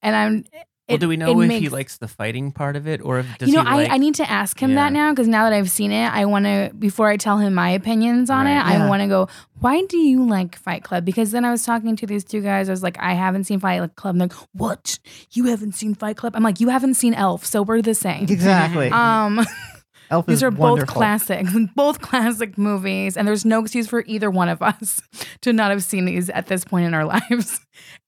[0.00, 0.44] and I'm,
[0.88, 3.38] well, it- do we know if he likes the fighting part of it, or if
[3.38, 3.90] does you know, he I, like?
[3.90, 6.44] I need to ask him that now because now that I've seen it, I want
[6.44, 8.52] to, before I tell him my opinions on Right.
[8.52, 8.84] it, Yeah.
[8.84, 9.28] I want to go,
[9.60, 11.04] why do you like Fight Club?
[11.04, 12.68] Because then I was talking to these two guys.
[12.68, 14.14] I was like, I haven't seen Fight Club.
[14.14, 14.98] And they're like, what?
[15.32, 16.34] You haven't seen Fight Club?
[16.36, 17.44] I'm like, you haven't seen Elf.
[17.46, 18.24] So we're the same.
[18.24, 18.88] Exactly.
[18.92, 19.40] Um,
[20.10, 20.94] Elf these is are both wonderful.
[20.96, 25.00] classic, both classic movies, and there's no excuse for either one of us
[25.40, 27.58] to not have seen these at this point in our lives.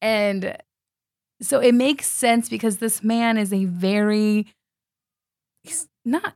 [0.02, 0.54] And
[1.40, 4.46] so it makes sense because this man is a very
[5.64, 6.34] he's not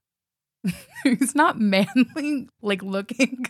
[1.05, 3.47] he's not manly like looking,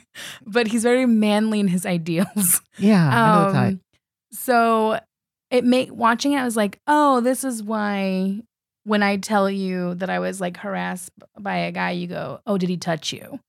[0.47, 2.61] but he's very manly in his ideals.
[2.79, 3.59] Yeah, I know.
[3.59, 3.81] Um,
[4.33, 5.01] so
[5.51, 8.41] it make watching it, I was like, oh, this is why
[8.85, 12.57] when I tell you that I was like harassed by a guy, you go, oh,
[12.57, 13.41] did he touch you?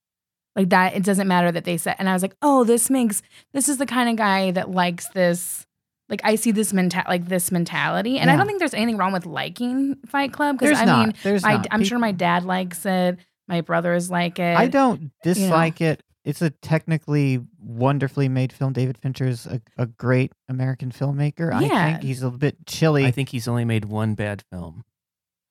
[0.56, 1.96] Like that, it doesn't matter that they said.
[2.00, 3.22] And I was like, oh, this makes
[3.54, 5.66] this is the kind of guy that likes this.
[6.12, 9.14] Like I see this mental like this mentality, and I don't think there's anything wrong
[9.14, 11.06] with liking Fight Club because I not.
[11.08, 11.68] mean, There's my, not.
[11.72, 13.18] I'm sure my dad likes it.
[13.48, 14.58] My brothers like it.
[14.58, 16.04] I don't dislike it.
[16.24, 18.74] It's a technically wonderfully made film.
[18.74, 21.50] David Fincher's a, a great American filmmaker.
[21.66, 21.74] Yeah.
[21.86, 23.06] I think he's a bit chilly.
[23.06, 24.84] I think he's only made one bad film.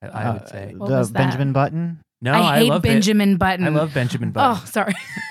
[0.03, 0.75] I, I would Uh, say.
[0.77, 1.19] What the was that?
[1.19, 2.01] Benjamin Button.
[2.21, 3.67] No, I hate love Ben- Benjamin Button.
[3.67, 4.61] I love Benjamin Button.
[4.63, 4.93] Oh, sorry.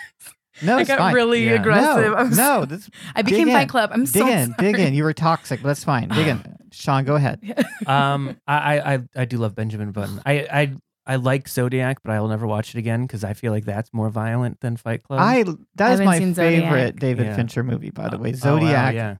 [0.61, 1.13] No, I got fine.
[1.15, 1.53] really Yeah.
[1.53, 2.11] aggressive.
[2.11, 3.69] No, I'm no, this, I became dig Fight.
[3.69, 3.89] Club.
[3.93, 4.87] I'm dig so in, dig sorry.
[4.87, 4.93] in.
[4.93, 6.09] You were toxic, but that's fine.
[6.09, 7.05] Dig in, Shawn.
[7.05, 7.39] Go ahead.
[7.87, 10.21] um, I, I, I, I do love Benjamin Button.
[10.25, 10.73] I, I,
[11.05, 13.91] I like Zodiac, but I will never watch it again because I feel like that's
[13.93, 15.19] more violent than Fight Club.
[15.19, 15.43] I
[15.75, 16.95] that is haven't my favorite Zodiac.
[16.97, 17.35] David Yeah.
[17.35, 18.29] Fincher movie, by the way.
[18.29, 19.15] Oh, wow, Zodiac yeah.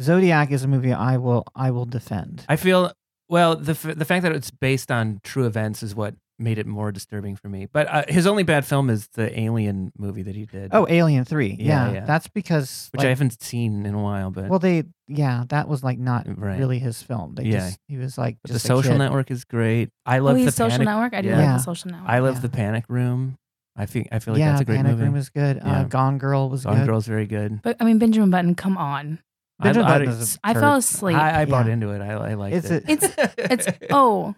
[0.00, 2.44] Zodiac is a movie I will I will defend.
[2.48, 2.92] I feel
[3.28, 6.66] well the f- the fact that it's based on true events is what made it
[6.66, 7.66] more disturbing for me.
[7.66, 10.70] But uh, his only bad film is the Alien movie that he did.
[10.72, 11.56] oh, Alien Three.
[11.58, 12.04] Yeah, Yeah, yeah.
[12.04, 14.30] that's because which like, I haven't seen in a while.
[14.30, 16.58] But well they yeah that was like not Right.
[16.58, 17.34] really his film.
[17.34, 17.58] They Yeah.
[17.58, 18.98] just he was like But the just a Social kid.
[18.98, 19.90] Network is great.
[20.06, 20.86] I Oh, love the Social Panic.
[20.86, 21.14] Network.
[21.14, 21.36] I do yeah.
[21.38, 22.08] like the Social Network.
[22.10, 22.40] I love yeah.
[22.40, 23.38] the Panic Room.
[23.76, 25.04] I think I feel like yeah, that's a great Panic movie.
[25.04, 25.56] Room was good.
[25.64, 25.80] Yeah.
[25.80, 26.86] Uh, Gone Girl was Gone good.
[26.86, 27.62] Girl's very good.
[27.62, 29.20] But I mean, Benjamin Button, come on.
[29.60, 30.60] Benjamin I, Button I, is a I turd.
[30.60, 31.16] fell asleep.
[31.16, 31.72] I, I bought Yeah.
[31.72, 32.00] into it.
[32.00, 32.84] I, I liked It's it.
[32.88, 34.34] a- It's- it's oh,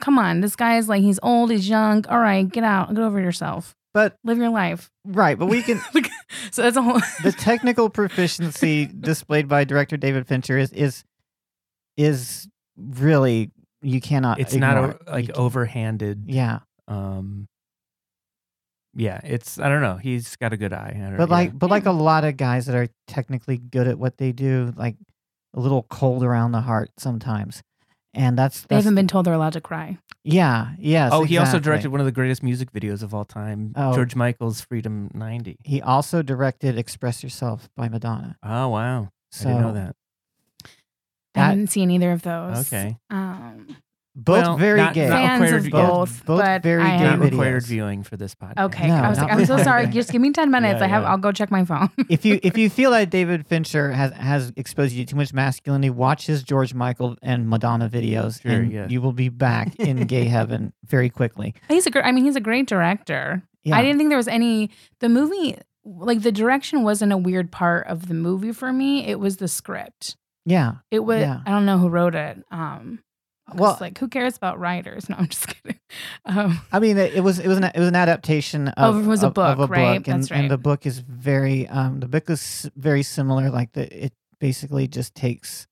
[0.00, 0.40] come on.
[0.40, 2.04] This guy is like he's old, he's young.
[2.08, 4.90] All right, get out, get over yourself, But live your life.
[5.04, 5.80] right, but we can
[6.50, 7.00] so that's a whole.
[7.22, 11.04] the technical proficiency displayed by director David Fincher is is
[11.96, 13.50] is really
[13.82, 14.40] you cannot.
[14.40, 16.24] it's ignore not a, like You- overhanded.
[16.26, 17.46] Yeah, Um.
[18.94, 19.96] Yeah, it's I don't know.
[19.96, 20.92] He's got a good eye.
[20.96, 21.34] I don't, but yeah.
[21.34, 24.72] like but like a lot of guys that are technically good at what they do,
[24.76, 24.96] like
[25.54, 27.62] a little cold around the heart sometimes,
[28.14, 29.98] and that's, they haven't been told they're allowed to cry.
[30.24, 31.10] Yeah, yes.
[31.14, 33.94] oh, he also directed one of the greatest music videos of all time, Oh.
[33.94, 38.36] George Michael's "Freedom '90." He also directed "Express Yourself" by Madonna.
[38.42, 39.96] Oh wow, So I didn't know that.
[40.64, 40.68] I
[41.34, 42.66] That- haven't seen either of those.
[42.72, 43.76] Okay, Um,
[44.16, 45.08] both Well, very not- gay.
[45.08, 47.30] not fans of to- yeah, both, both but very I gay not am- videos.
[47.30, 48.64] required viewing for this podcast.
[48.64, 49.86] Okay, No, I was not like, I'm so sorry.
[49.86, 50.78] Just give me ten minutes.
[50.80, 51.02] Yeah, I have.
[51.04, 51.10] yeah.
[51.10, 51.90] I'll go check my phone.
[52.08, 55.32] if you if you feel that David Fincher has has exposed you to too much
[55.32, 58.88] masculinity, watch his George Michael and Madonna videos, Sure, and yeah.
[58.88, 61.54] you will be back in gay heaven very quickly.
[61.68, 62.04] he's a great.
[62.04, 63.42] I mean, he's a great director.
[63.62, 63.76] Yeah.
[63.76, 64.70] I didn't think there was any.
[65.00, 69.06] The movie, like the direction, wasn't a weird part of the movie for me.
[69.06, 70.16] It was the script.
[70.46, 70.72] Yeah.
[70.90, 71.20] It was.
[71.20, 71.40] Yeah.
[71.46, 72.42] I don't know who wrote it.
[72.50, 73.04] Um, 'cause,
[73.54, 75.08] Well- like who cares about writers?
[75.10, 75.78] No, I'm just kidding.
[76.24, 78.98] Um, I mean, it it was it was an it was an adaptation of, Oh,
[79.00, 79.96] it was a of- of book, right?
[79.96, 83.50] and, That's and the book is very um the book is very similar.
[83.50, 85.66] Like the it basically just takes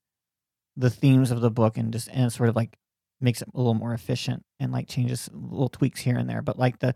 [0.76, 2.76] the themes of the book and just and sort of like
[3.20, 6.42] makes it a little more efficient and like changes little tweaks here and there.
[6.42, 6.94] But like the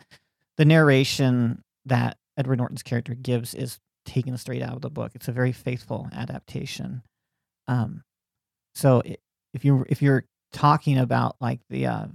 [0.56, 5.12] the narration that Edward Norton's character gives is taken straight out of the book.
[5.14, 7.02] It's a very faithful adaptation.
[7.68, 8.02] Um,
[8.74, 9.16] so i
[9.54, 12.06] if you if you're talking about like the uh,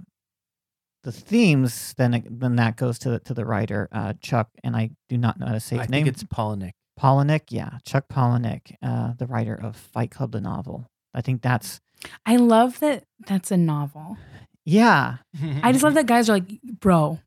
[1.04, 4.76] the themes, then it, then that goes to the, to the writer uh, Chuck, and
[4.76, 6.12] I do not know how to say I his think name.
[6.12, 6.72] it's Palahniuk.
[7.00, 10.86] Palahniuk, yeah, Chuck Palahniuk, uh, the writer of Fight Club, the novel.
[11.14, 11.80] I think that's
[12.26, 13.04] I love that.
[13.26, 14.16] That's a novel.
[14.64, 15.16] yeah,
[15.62, 17.20] I just love that guys are like, bro,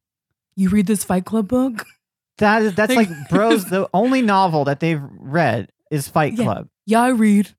[0.55, 1.85] you read this Fight Club book?
[2.37, 3.65] that is that's like bros.
[3.69, 6.67] The only novel that they've read is Fight Club.
[6.85, 7.51] Yeah, I read.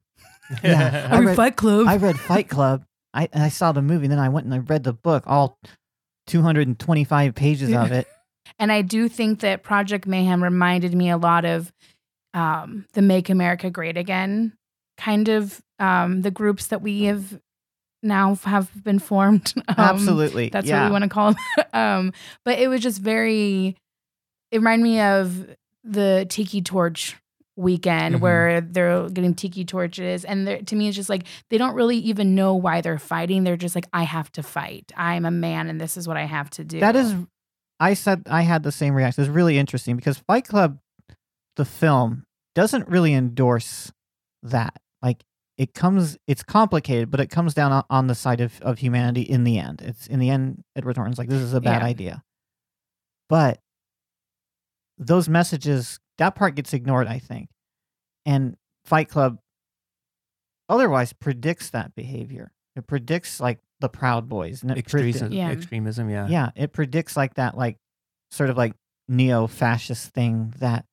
[0.62, 1.08] Yeah.
[1.10, 1.86] I, I read, read- Fight Club.
[1.88, 2.84] I read Fight Club.
[3.14, 5.58] I I saw the movie, and then I went and I read the book, all
[6.26, 8.06] 225 pages of it.
[8.58, 11.72] And I do think that Project Mayhem reminded me a lot of
[12.34, 14.52] um, the Make America Great Again
[14.98, 17.40] kind of um, the groups that we have
[18.02, 19.54] now have been formed.
[19.68, 20.82] Um, Absolutely, That's yeah.
[20.82, 21.64] what we want to call them.
[21.72, 22.12] um,
[22.44, 23.76] but it was just very,
[24.50, 27.16] it reminded me of the Tiki Torch
[27.56, 28.20] weekend Mhm.
[28.20, 32.34] where they're getting tiki torches and to me it's just like they don't really even
[32.34, 35.78] know why they're fighting they're just like i have to fight i'm a man and
[35.78, 37.14] this is what i have to do That is,
[37.78, 39.22] I said I had the same reaction.
[39.24, 40.78] It's really interesting because Fight Club,
[41.56, 43.90] the film, doesn't really endorse
[44.44, 44.80] that.
[45.02, 45.24] Like
[45.58, 49.22] it comes, it's complicated, but it comes down on, on the side of, of humanity
[49.22, 49.82] in the end.
[49.82, 51.88] It's in the end, Edward Norton's like, this is a bad Yeah.
[51.88, 52.22] idea.
[53.28, 53.58] But
[54.96, 57.48] those messages, that part gets ignored, I think.
[58.26, 59.38] And Fight Club
[60.68, 62.52] otherwise predicts that behavior.
[62.76, 64.78] It predicts like the Proud Boys and it predi-
[65.10, 65.50] Extremism, Yeah.
[65.50, 66.28] extremism, yeah.
[66.28, 67.76] yeah it predicts like that like
[68.30, 68.74] sort of like
[69.08, 70.86] neo-fascist thing that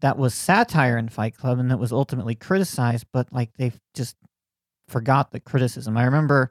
[0.00, 4.16] that was satire in fight club and that was ultimately criticized but like they just
[4.88, 6.50] forgot the criticism i remember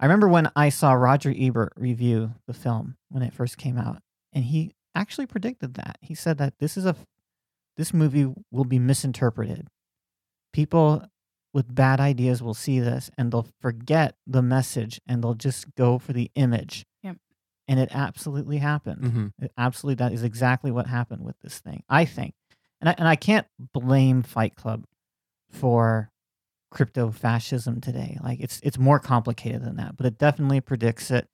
[0.00, 4.00] i remember when i saw roger ebert review the film when it first came out
[4.32, 5.98] and he actually predicted that.
[6.00, 6.96] He said that this is a
[7.76, 9.68] this movie will be misinterpreted.
[10.52, 11.04] People
[11.54, 15.98] with bad ideas will see this and they'll forget the message and they'll just go
[15.98, 16.84] for the image.
[17.02, 17.16] Yep.
[17.68, 19.04] and it absolutely happened.
[19.12, 22.34] Hmm it absolutely that is exactly what happened with this thing i think.
[22.80, 24.84] And I, and I can't blame fight club
[25.50, 26.10] for
[26.70, 28.18] crypto fascism today.
[28.22, 31.28] Like it's it's more complicated than that but it definitely predicts it.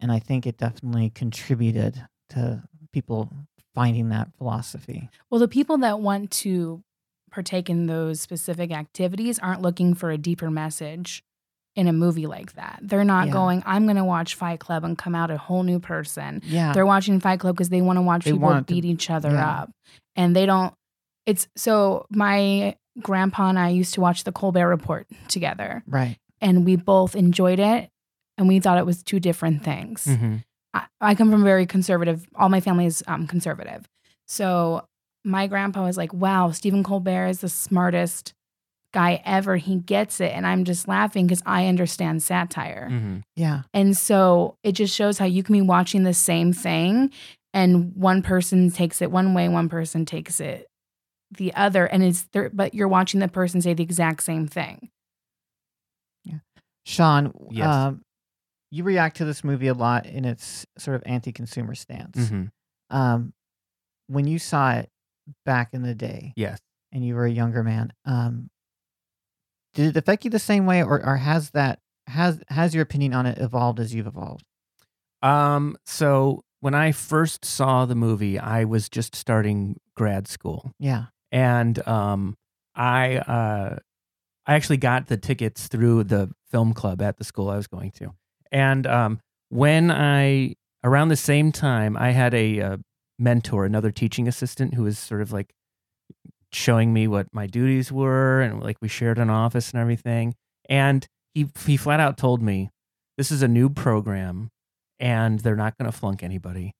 [0.00, 2.62] And i think it definitely contributed to
[2.92, 3.30] people
[3.74, 6.82] finding that philosophy Well, the people that want to
[7.30, 11.22] partake in those specific activities aren't looking for a deeper message
[11.76, 12.80] in a movie like that.
[12.82, 13.32] They're not Yeah.
[13.32, 16.40] going, I'm going to watch Fight Club and come out a whole new person.
[16.44, 18.84] yeah They're watching Fight Club because they want to watch They people it to- beat
[18.84, 19.60] each other yeah.
[19.62, 19.70] up.
[20.16, 20.74] And they don't,
[21.26, 26.16] it's so my grandpa and I used to watch the Colbert Report together, Right.
[26.40, 27.88] and we both enjoyed it,
[28.36, 30.04] and we thought it was two different things.
[30.06, 30.38] hmm
[30.74, 32.26] I, I come from very conservative.
[32.34, 33.86] All my family is um, conservative,
[34.26, 34.86] so
[35.24, 38.32] my grandpa was like, "Wow, Stephen Colbert is the smartest
[38.92, 39.56] guy ever.
[39.56, 42.88] He gets it," and I'm just laughing because I understand satire.
[42.88, 43.62] hmm Yeah.
[43.74, 47.10] And so it just shows how you can be watching the same thing
[47.52, 50.66] and one person takes it one way, one person takes it
[51.30, 51.84] the other.
[51.86, 54.90] And it's there, but you're watching the person say the exact same thing.
[56.24, 56.38] Yeah.
[56.84, 57.74] Shawn, Yes.
[57.74, 58.02] um,
[58.70, 62.28] you react to this movie a lot in its sort of anti-consumer stance.
[62.28, 62.44] hmm
[62.90, 63.32] Um,
[64.06, 64.90] when you saw it
[65.44, 66.58] back in the day, Yes.
[66.92, 68.50] and you were a younger man, um,
[69.74, 73.14] did it affect you the same way, or, or has that has has your opinion
[73.14, 74.44] on it evolved as you've evolved?
[75.22, 80.72] Um, so when I first saw the movie, I was just starting grad school.
[80.78, 81.06] Yeah.
[81.30, 82.36] and um,
[82.74, 83.76] I uh,
[84.46, 87.92] I actually got the tickets through the film club at the school I was going
[87.92, 88.12] to,
[88.52, 92.76] and um, when I around the same time I had a, uh
[93.20, 95.52] mentor, another teaching assistant who was sort of like
[96.52, 100.34] showing me what my duties were, and like we shared an office and everything,
[100.68, 102.70] and he he flat out told me
[103.16, 104.48] this is a new program
[104.98, 106.72] and they're not going to flunk anybody.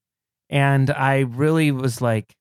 [0.49, 2.35] And I really was like,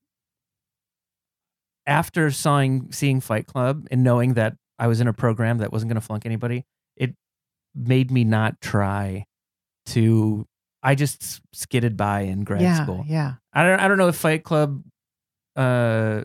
[1.86, 5.89] after seeing seeing Fight Club and knowing that I was in a program that wasn't
[5.89, 6.63] going to flunk anybody,
[7.76, 9.26] made me not try
[9.88, 10.45] to.
[10.82, 12.84] I just skidded by in grad yeah.
[12.84, 13.03] school.
[13.07, 13.34] Yeah.
[13.53, 13.80] I don't.
[13.80, 14.84] I don't know if Fight Club
[15.55, 16.24] uh,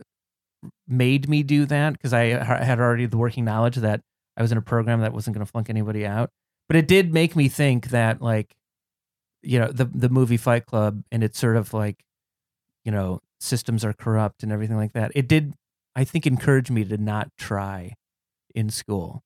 [0.86, 4.00] made me do that because I had already the working knowledge that
[4.36, 6.30] I was in a program that wasn't going to flunk anybody out.
[6.68, 8.54] But it did make me think that, like,
[9.42, 11.96] you know, the the movie Fight Club, and it's sort of like,
[12.84, 15.12] you know, systems are corrupt and everything like that.
[15.14, 15.54] It did,
[15.94, 17.94] I think, encourage me to not try
[18.54, 19.22] in school.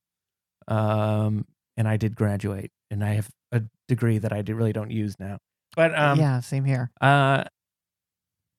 [0.66, 1.46] Um,
[1.78, 5.38] and I did graduate, and I have a degree that I really don't use now.
[5.76, 6.40] But um, yeah.
[6.40, 6.90] Same here.
[7.00, 7.44] uh,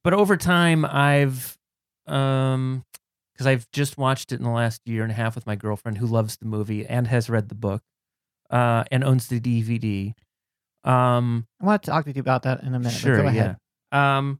[0.05, 1.57] but over time, I've,
[2.07, 2.85] um,
[3.33, 5.97] because I've just watched it in the last year and a half with my girlfriend
[5.97, 7.83] who loves the movie and has read the book,
[8.49, 10.13] uh, and owns the DVD.
[10.89, 12.93] Um, I want to talk to you about that in a minute.
[12.93, 13.57] sure, go ahead.
[13.91, 14.17] yeah.
[14.17, 14.39] Um,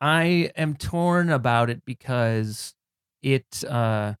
[0.00, 2.74] I am torn about it because
[3.20, 4.14] it, uh,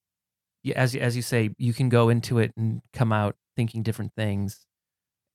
[0.74, 4.66] as as you say, you can go into it and come out thinking different things,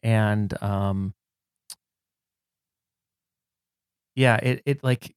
[0.04, 1.14] and um,
[4.16, 5.16] yeah, it it like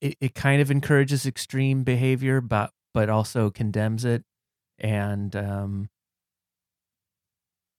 [0.00, 4.24] it, it kind of encourages extreme behavior, but but also condemns it,
[4.78, 5.88] and um,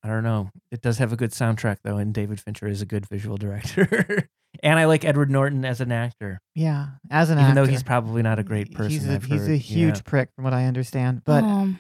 [0.04, 0.52] I don't know.
[0.72, 4.30] It does have a good soundtrack though, and David Fincher is a good visual director,
[4.66, 6.88] and I like Edward Norton as an actor, Yeah.
[7.10, 7.46] As an actor.
[7.46, 8.92] even actor, though he's probably not a great person.
[8.92, 9.52] He's a, I've he's heard.
[9.52, 10.02] a huge Yeah.
[10.04, 11.24] prick, from what I understand.
[11.24, 11.80] But Um,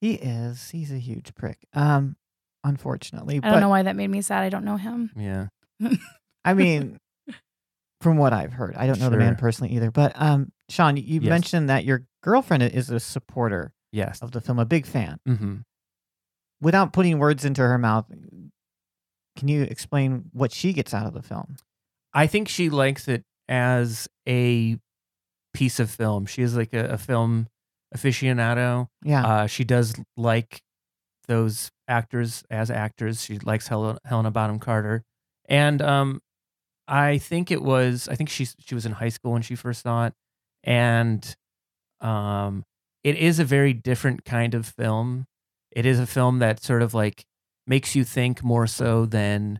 [0.00, 0.70] he is.
[0.70, 1.58] He's a huge prick.
[1.74, 2.16] Um,
[2.64, 3.36] unfortunately.
[3.36, 4.42] I but don't know why that made me sad.
[4.42, 5.10] I don't know him.
[5.16, 5.48] Yeah.
[6.44, 6.98] I mean,
[8.00, 9.90] from what I've heard, I don't know the man personally either.
[9.90, 11.28] But um, Shawn, you Yes.
[11.28, 14.20] mentioned that your girlfriend is a supporter Yes.
[14.22, 15.18] of the film, a big fan.
[15.26, 15.56] hmm
[16.60, 18.06] Without putting words into her mouth,
[19.36, 21.56] can you explain what she gets out of the film?
[22.14, 24.78] I think she likes it as a
[25.54, 26.26] piece of film.
[26.26, 27.48] She is like a, a film
[27.94, 28.88] aficionado.
[29.04, 29.24] Yeah.
[29.26, 30.62] Uh, she does like
[31.28, 33.22] those actors as actors.
[33.22, 35.02] She likes Hel- Helena Bonham Carter,
[35.48, 36.20] and um,
[36.88, 38.08] I think it was.
[38.08, 40.14] I think she she was in high school when she first saw it,
[40.64, 41.36] and
[42.00, 42.64] um,
[43.04, 45.26] it is a very different kind of film.
[45.70, 47.24] It is a film that sort of like
[47.66, 49.58] makes you think more so than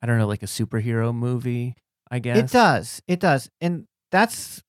[0.00, 1.76] I don't know, like a superhero movie.
[2.12, 3.02] I guess it does.
[3.08, 3.48] It does.
[3.60, 4.62] And that's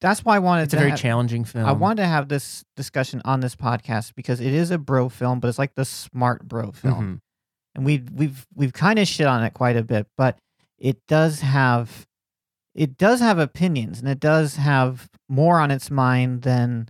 [0.00, 1.64] that's why I wanted It's to a very have- challenging film.
[1.64, 5.38] I wanted to have this discussion on this podcast because it is a bro film,
[5.38, 7.04] but it's like the smart bro film.
[7.16, 7.20] Mhm.
[7.74, 10.36] and we we've we've kind of shit on it quite a bit, but
[10.78, 12.06] it does have
[12.74, 16.88] it does have opinions and it does have more on its mind than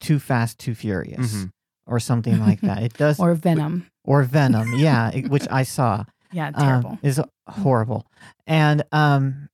[0.00, 1.50] Too Fast, Too Furious Mhm.
[1.86, 2.82] or something like that.
[2.82, 3.86] It does Or Venom.
[4.02, 6.98] or Venom, yeah, it- which I saw Yeah, um, terrible.
[7.02, 8.06] is horrible,
[8.46, 9.48] and um,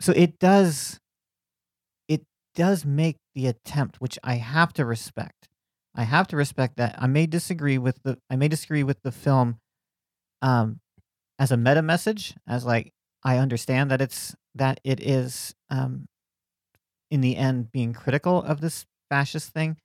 [0.00, 1.00] so it does
[2.08, 2.22] it
[2.54, 5.48] does make the attempt, which I have to respect.
[5.94, 6.96] I have to respect that.
[6.98, 9.60] I may disagree with the I may disagree with the film
[10.42, 10.80] um
[11.38, 16.06] as a meta message, as like I understand that it's that it is um
[17.10, 19.76] in the end being critical of this fascist thing.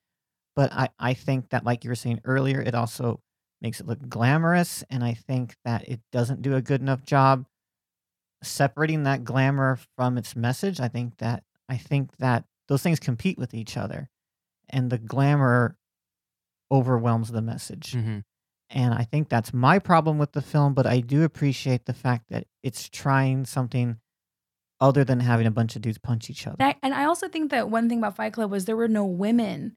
[0.55, 3.21] But I, I think that like you were saying earlier, it also
[3.62, 7.45] makes it look glamorous, and I think that it doesn't do a good enough job
[8.41, 10.80] separating that glamour from its message.
[10.80, 14.10] I think that I think that those things compete with each other.
[14.72, 15.76] and the glamour
[16.72, 17.93] overwhelms the message.
[17.93, 18.24] Mhm.
[18.70, 22.30] And I think that's my problem with the film, but I do appreciate the fact
[22.30, 23.99] that it's trying something
[24.80, 26.57] other than having a bunch of dudes punch each other.
[26.60, 29.05] That, and I also think that one thing about Fight Club was there were no
[29.05, 29.76] women.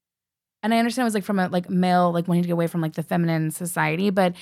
[0.63, 2.67] And I understand it was like from a like male, like wanting to get away
[2.67, 4.11] from like the feminine society.
[4.11, 4.35] But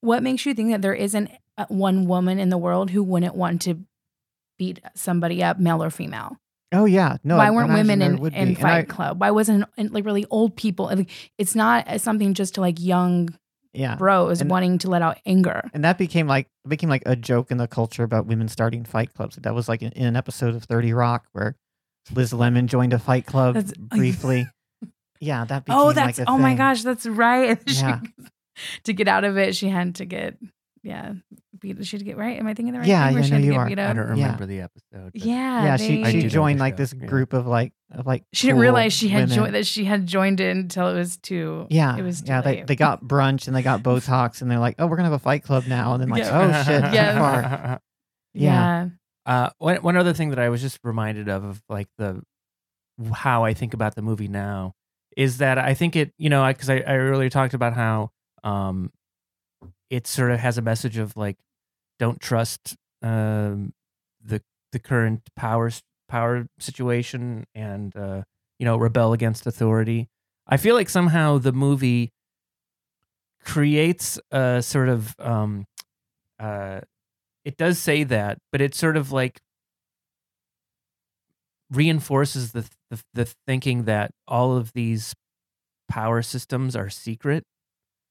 [0.00, 3.34] what makes you think that there isn't uh, one woman in the world who wouldn't
[3.34, 3.78] want to
[4.58, 6.36] beat somebody up, male or female?
[6.70, 7.38] oh yeah, no.
[7.38, 8.34] Why weren't women in, in.
[8.34, 9.20] And I- Fight Club?
[9.20, 10.84] Why wasn't it, like really old people?
[10.86, 13.30] Like, it's not uh, something just to like young
[13.72, 15.70] yeah, bros And- wanting to let out anger.
[15.72, 19.14] and that became like became like a joke in the culture about women starting fight
[19.14, 19.36] clubs.
[19.36, 21.56] That was like in, in an episode of Thirty Rock where
[22.14, 24.46] Liz Lemon joined a fight club That's- briefly.
[25.20, 27.58] Yeah, that became Oh, that's like a oh my gosh, that's right.
[27.68, 28.00] She- Yeah.
[28.84, 30.36] to get out of it, she had to get
[30.82, 31.14] yeah
[31.60, 31.84] beat.
[31.84, 32.38] She had to get right.
[32.38, 33.16] Am I thinking the right Yeah, thing?
[33.18, 33.66] Yeah, she no, you are.
[33.68, 33.76] I up?
[33.96, 34.24] don't Yeah.
[34.24, 35.10] remember the episode.
[35.14, 37.06] Yeah, Yeah, they- she she joined like show, this yeah.
[37.06, 40.40] group of like of like She didn't realize she had joined that she had joined
[40.40, 41.66] in until it was too.
[41.70, 42.40] Yeah, it was too yeah.
[42.42, 42.66] They late.
[42.68, 45.22] they got brunch and they got Botox and they're like, oh, we're gonna have a
[45.22, 46.38] fight club now, and then like, Yeah.
[46.38, 47.18] oh shit, too Yes.
[47.18, 47.80] far.
[48.34, 48.88] Yeah.
[49.26, 52.22] Uh, one one other thing that I was just reminded of of like the
[53.12, 54.74] how I think about the movie now
[55.18, 58.12] is that I think it you know because I, I earlier talked about how
[58.44, 58.92] um
[59.90, 61.36] it sort of has a message of like
[61.98, 63.72] don't trust um
[64.24, 64.42] the
[64.72, 65.70] the current power
[66.08, 68.22] power situation and uh
[68.60, 70.08] you know rebel against authority.
[70.46, 72.12] I feel like somehow the movie
[73.44, 75.66] creates a sort of um
[76.38, 76.80] uh
[77.44, 79.40] it does say that, but it sort of like
[81.70, 85.14] reinforces the, the the thinking that all of these
[85.88, 87.44] power systems are secret.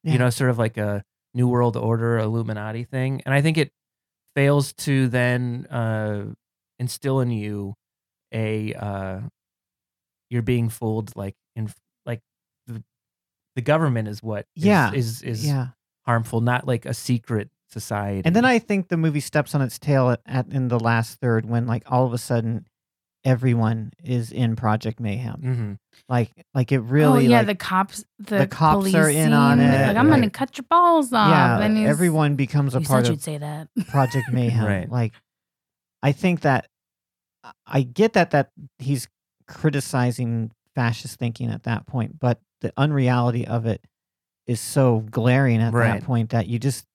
[0.04, 0.14] Yeah.
[0.14, 1.04] You know, sort of like a
[1.34, 3.72] New World Order Illuminati thing, and I think it
[4.36, 6.26] fails to then uh,
[6.80, 7.74] instill in you
[8.34, 9.20] a uh,
[10.30, 11.72] you're being fooled like in
[12.06, 12.22] like
[12.68, 12.84] the,
[13.56, 14.92] the government is what is- Yeah.
[14.94, 15.68] is is, yeah.
[16.06, 18.22] harmful, not like a secret society.
[18.26, 21.20] And then I think the movie steps on its tail at, at in the last
[21.20, 22.66] third when like all of a sudden
[23.28, 25.40] everyone is in Project Mayhem.
[25.42, 25.74] hmm
[26.10, 27.06] Like like it really.
[27.06, 28.04] oh really yeah, like the cops.
[28.20, 31.30] The, the cops are in policing, on like, I'm gonna cut your balls off.
[31.30, 33.68] yeah, and everyone becomes a you part said of you'd say that.
[33.90, 34.66] Project Mayhem.
[34.74, 34.90] Right.
[34.90, 35.14] Like,
[36.02, 36.68] I think that
[37.66, 39.08] I get that that he's
[39.48, 43.82] criticizing fascist thinking at that point, but the unreality of it
[44.48, 46.00] is so glaring at Right.
[46.00, 46.86] that point that you just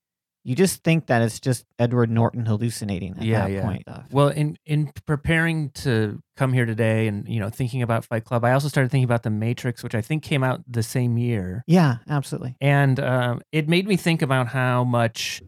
[0.44, 3.62] you just think that it's just Edward Norton hallucinating at Yeah, that yeah.
[3.62, 3.84] point.
[4.10, 8.44] Well, in in preparing to come here today, and you know, thinking about Fight Club,
[8.44, 11.62] I also started thinking about The Matrix, which I think came out the same year,
[11.66, 12.56] yeah, absolutely.
[12.60, 15.42] and um, it made me think about how much,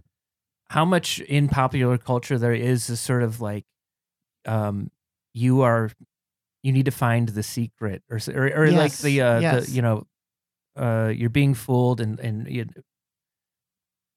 [0.68, 3.64] how much in popular culture there is this sort of like,
[4.46, 4.90] um,
[5.32, 5.90] you are,
[6.62, 9.66] you need to find the secret, or or, or like the uh, yes.
[9.66, 10.06] the you know,
[10.76, 12.66] uh, you're being fooled, and and you,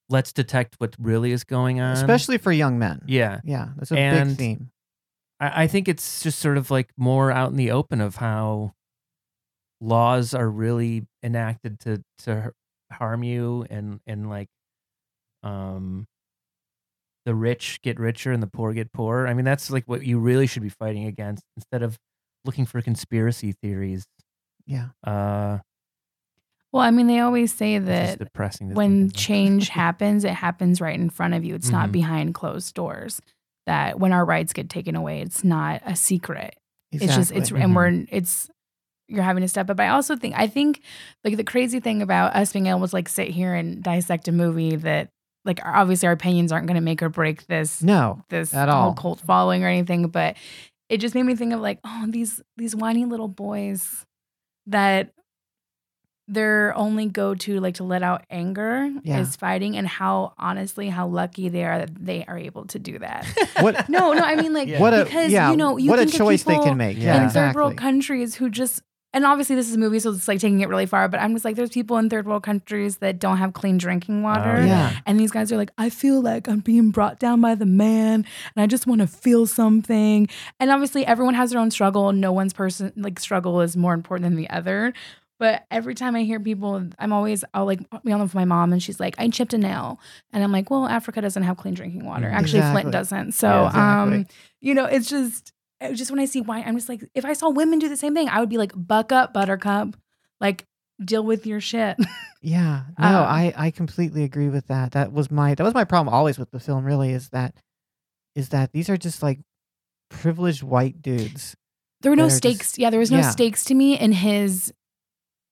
[0.10, 3.02] let's detect what really is going on, Especially for young men.
[3.08, 3.40] yeah.
[3.44, 4.70] Yeah, that's a big theme.
[5.40, 8.74] I, I think it's just sort of like more out in the open of how
[9.80, 12.52] laws are really enacted to to
[12.92, 14.48] harm you and and like
[15.44, 16.08] um
[17.26, 19.28] the rich get richer and the poor get poorer.
[19.28, 21.98] I mean that's like what you really should be fighting against instead of
[22.46, 24.06] looking for conspiracy theories.
[24.66, 24.88] Yeah.
[25.06, 25.60] Uh
[26.74, 31.10] Well, I mean, they always say that depressing when change happens, it happens right in
[31.10, 31.56] front of you.
[31.56, 31.94] It's not Mhm.
[31.94, 33.22] behind closed doors.
[33.66, 36.56] That when our rights get taken away, it's not a secret.
[36.92, 37.62] It's just it's Exactly.
[37.62, 38.50] and we're it's
[39.10, 39.80] you're having to step up.
[39.80, 40.82] I also think I think
[41.24, 44.32] like the crazy thing about us being able to like sit here and dissect a
[44.32, 45.10] movie that
[45.46, 48.22] like obviously our opinions aren't going to make or break this no.
[48.30, 48.94] this At whole all.
[48.94, 50.36] cult following or anything, but
[50.90, 54.06] it just made me think of like, oh, these these whiny little boys
[54.68, 55.12] that
[56.28, 59.20] their only go to like to let out anger Yeah.
[59.20, 63.00] is fighting, and how honestly how lucky they are that they are able to do
[63.00, 63.26] that.
[63.62, 64.80] What no, no, I mean like Yeah.
[64.80, 66.78] what a because yeah, you know you what a think of choice they people can
[66.78, 66.98] make.
[66.98, 67.06] Yeah.
[67.06, 67.54] Yeah, in exactly.
[67.54, 68.82] third world countries who just
[69.14, 71.08] and obviously this is a movie, so it's like taking it really far.
[71.08, 74.20] But I'm just like, there's people in third world countries that don't have clean drinking
[74.20, 74.58] oh, water.
[74.58, 75.00] Oh, yeah.
[75.06, 78.26] And these guys are like, I feel like I'm being brought down by the man
[78.56, 80.28] and I just want to feel something.
[80.60, 82.12] And obviously everyone has their own struggle.
[82.12, 84.94] No one's person like struggle is more important than the other.
[85.40, 88.74] But every time I hear people, I'm always I'll like be on with my mom
[88.74, 90.00] and she's like, I chipped a nail.
[90.34, 92.28] And I'm like, well, Africa doesn't have clean drinking water.
[92.28, 92.34] Mhm.
[92.34, 92.82] Actually, Exactly.
[92.82, 93.32] Flint doesn't.
[93.34, 94.18] So Yeah, exactly.
[94.20, 94.26] um,
[94.62, 97.34] you know, it's just it's just when I see why I'm just like, if I
[97.34, 99.96] saw women do the same thing, I would be like, buck up, buttercup.
[100.42, 100.66] Like,
[101.04, 101.98] deal with your shit.
[102.40, 104.92] Yeah, no, Um, I I completely agree with that.
[104.92, 106.86] That was my that was my problem always with the film.
[106.86, 107.56] Really, is that
[108.36, 109.40] is that these are just like
[110.10, 111.56] privileged white dudes.
[112.02, 112.78] There were no are just- stakes.
[112.78, 113.30] yeah, there was no yeah.
[113.32, 114.72] stakes to me in his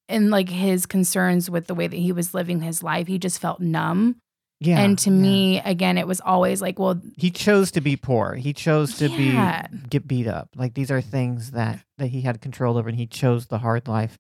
[0.10, 3.40] in like his concerns with the way that he was living his life, he just
[3.40, 4.18] felt numb.
[4.62, 4.80] Yeah.
[4.80, 5.16] and to yeah.
[5.18, 8.36] me, again, it was always like, well, he chose to be poor.
[8.36, 9.68] He chose to Yeah.
[9.68, 10.50] be get beat up.
[10.56, 13.88] Like these are things that that he had control over, and he chose the hard
[13.88, 14.18] life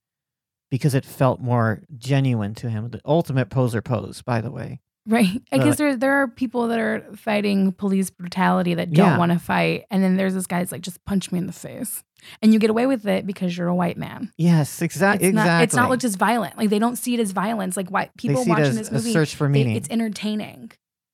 [0.70, 2.90] because it felt more genuine to him.
[2.90, 4.82] The ultimate poser pose, by the way.
[5.08, 5.42] right.
[5.54, 9.40] I guess there there are people that are fighting police brutality that don't want to
[9.40, 12.04] fight, and then there's this guy that's like, just punch me in the face,
[12.42, 14.32] and you get away with it because you're a white man.
[14.38, 15.28] Yes, exactly.
[15.28, 15.52] It's exactly.
[15.52, 15.64] not.
[15.64, 16.58] It's not looked as violent.
[16.58, 17.78] Like they don't see it as violence.
[17.78, 20.72] Like white people watching as this a movie, search for they- it's entertaining.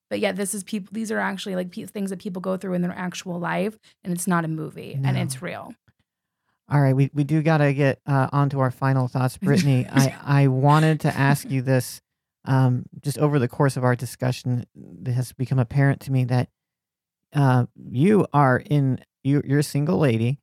[0.10, 0.90] But yet, this is people.
[0.92, 4.12] These are actually like pe- things that people go through in their actual life, and
[4.12, 5.74] it's not a movie, and it's real.
[6.72, 9.38] All right, we, we do got to get uh, on to our final thoughts.
[9.42, 12.02] Brittanie, I, I wanted to ask you this
[12.46, 14.66] um, just over the course of our discussion.
[15.06, 16.50] It has become apparent to me that
[17.34, 20.40] uh, you are in, you, you're a single lady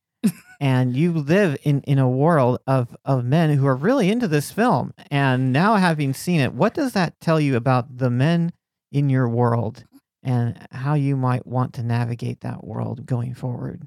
[0.60, 4.50] and you live in, in a world of, of men who are really into this
[4.50, 4.92] film.
[5.10, 8.52] And now, having seen it, what does that tell you about the men
[8.90, 9.84] in your world
[10.22, 13.86] and how you might want to navigate that world going forward,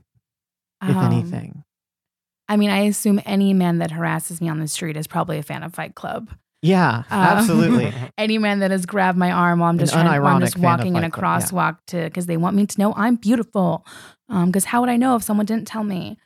[0.82, 1.64] if Um, anything?
[2.48, 5.44] I mean, I assume any man that harasses me on the street is probably a
[5.44, 6.30] fan of Fight Club.
[6.62, 7.92] Yeah, Uh, absolutely.
[8.20, 10.96] Any man that has grabbed my arm while I'm just trying, while I'm just walking
[10.96, 11.48] in a Club, yeah.
[11.48, 13.84] crosswalk to because they want me to know I'm beautiful.
[14.30, 16.18] Because how would I know if someone didn't tell me?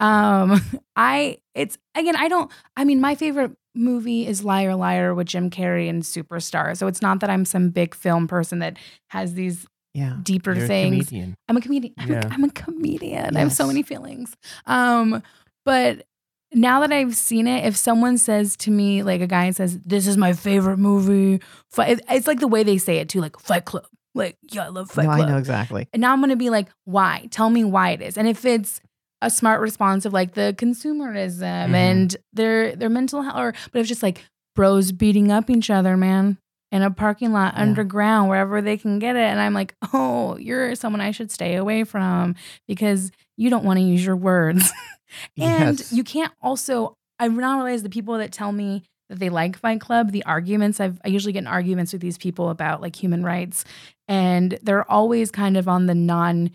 [0.00, 0.60] Um,
[0.96, 2.50] I it's again I don't.
[2.76, 6.76] I mean, my favorite movie is Liar Liar with Jim Carrey and Superstar.
[6.76, 8.76] So it's not that I'm some big film person that
[9.10, 10.16] has these yeah.
[10.22, 11.06] deeper things.
[11.06, 11.36] comedian.
[11.48, 11.94] I'm a comedian.
[11.98, 12.26] I'm, Yeah.
[12.26, 13.36] a, I'm a comedian.
[13.36, 14.36] I have so many feelings.
[14.66, 15.22] Um,
[15.64, 16.06] but
[16.52, 20.06] now that I've seen it, if someone says to me, like a guy says, "This
[20.06, 21.40] is my favorite movie,"
[21.76, 23.86] it's like the way they say it too, like Fight Club.
[24.14, 25.28] Like, yeah, I love Fight no, Club.
[25.28, 25.88] I know exactly.
[25.92, 27.26] And now I'm gonna be like, why?
[27.30, 28.16] Tell me why it is.
[28.16, 28.80] And if it's
[29.22, 31.40] a smart response of like the consumerism
[31.70, 31.74] Mhm.
[31.74, 35.96] and their their mental health, or but it's just like bros beating up each other,
[35.96, 36.38] man,
[36.70, 37.62] in a parking lot Yeah.
[37.62, 41.56] underground wherever they can get it, and I'm like, oh, you're someone I should stay
[41.56, 42.34] away from
[42.68, 44.72] because you don't want to use your words,
[45.38, 45.92] and Yes.
[45.92, 46.94] you can't also.
[47.20, 50.80] I now realize the people that tell me that they like Fight Club, the arguments
[50.80, 53.64] I've I usually get in arguments with these people about like human rights,
[54.08, 56.50] and they're always kind of on the non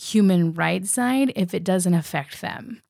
[0.00, 2.82] human rights side if it doesn't affect them.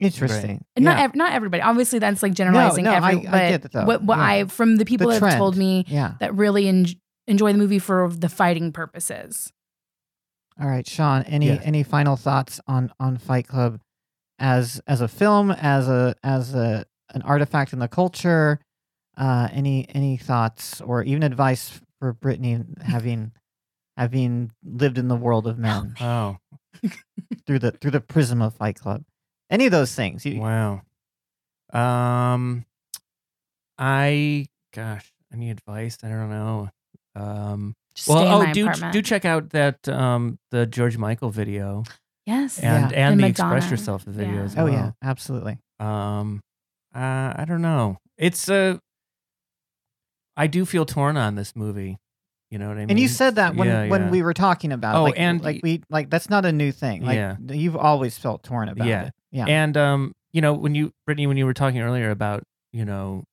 [0.00, 0.64] Interesting.
[0.76, 1.04] And Not yeah.
[1.04, 1.62] ev- not everybody.
[1.62, 2.84] Obviously, that's like generalizing.
[2.84, 3.84] no, I- every, I but get it, though.
[3.84, 4.24] What, what Yeah.
[4.24, 6.14] I from the people The that have told me yeah.
[6.20, 6.86] that really en-
[7.26, 9.52] enjoy the movie for the fighting purposes.
[10.58, 11.22] All right, Shawn.
[11.24, 11.60] Any Yeah.
[11.62, 13.80] any final thoughts on on Fight Club
[14.38, 18.58] as as a film, as a as a an artifact in the culture?
[19.18, 23.32] Uh, any any thoughts or even advice for Brittanie having
[23.96, 26.38] having lived in the world of men Oh,
[27.46, 29.04] through the through the prism of Fight Club?
[29.50, 30.24] Any of those things?
[30.24, 30.82] You, wow.
[31.72, 32.64] Um,
[33.78, 35.98] I gosh, any advice?
[36.02, 36.70] I don't know.
[37.16, 38.92] Um, Just well, stay in oh, my do apartment.
[38.92, 41.84] do check out that um the George Michael video
[42.26, 42.58] yes.
[42.58, 42.84] and Yeah.
[42.86, 43.56] and, And the Madonna.
[43.56, 44.42] Express Yourself video Yeah.
[44.44, 45.58] as oh yeah, absolutely.
[45.78, 46.42] Um,
[46.94, 46.98] uh,
[47.36, 47.98] I don't know.
[48.18, 48.80] It's a.
[50.36, 51.98] I do feel torn on this movie.
[52.50, 52.90] You know what I mean?
[52.90, 54.10] And you said that when Yeah, when yeah.
[54.10, 54.96] we were talking about.
[54.96, 57.04] Oh, like, and like we like that's not a new thing.
[57.04, 57.36] Like Yeah.
[57.48, 59.04] you've always felt torn about Yeah.
[59.06, 59.14] it.
[59.30, 59.46] Yeah.
[59.46, 62.42] And um, you know, when you Brittanie, when you were talking earlier about,
[62.72, 63.24] you know,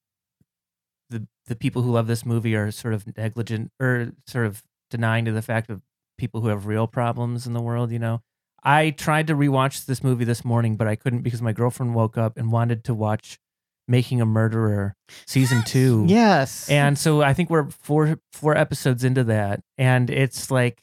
[1.10, 5.26] the the people who love this movie are sort of negligent or sort of denying
[5.26, 5.82] to the fact of
[6.18, 8.22] people who have real problems in the world, you know.
[8.64, 12.18] I tried to rewatch this movie this morning, but I couldn't because my girlfriend woke
[12.18, 13.40] up and wanted to watch
[13.88, 16.06] Making a Murderer season 2.
[16.08, 16.70] yes.
[16.70, 20.82] And so I think we're four four episodes into that and it's like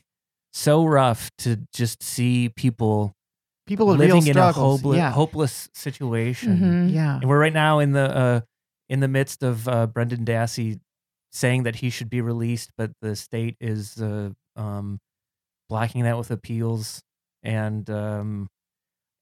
[0.52, 3.12] so rough to just see people
[3.66, 4.80] people living in a struggles.
[4.80, 5.10] hopeless, yeah.
[5.10, 6.58] hopeless situation.
[6.88, 6.94] Mhm.
[6.94, 7.16] Yeah.
[7.16, 8.40] And we're right now in the uh,
[8.88, 10.80] in the midst of uh, Brendan Dassey
[11.32, 15.00] saying that he should be released, but the state is uh, um,
[15.68, 17.02] blocking that with appeals.
[17.42, 18.48] And um,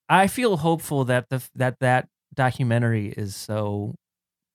[0.08, 3.94] I feel hopeful that the that that documentary is so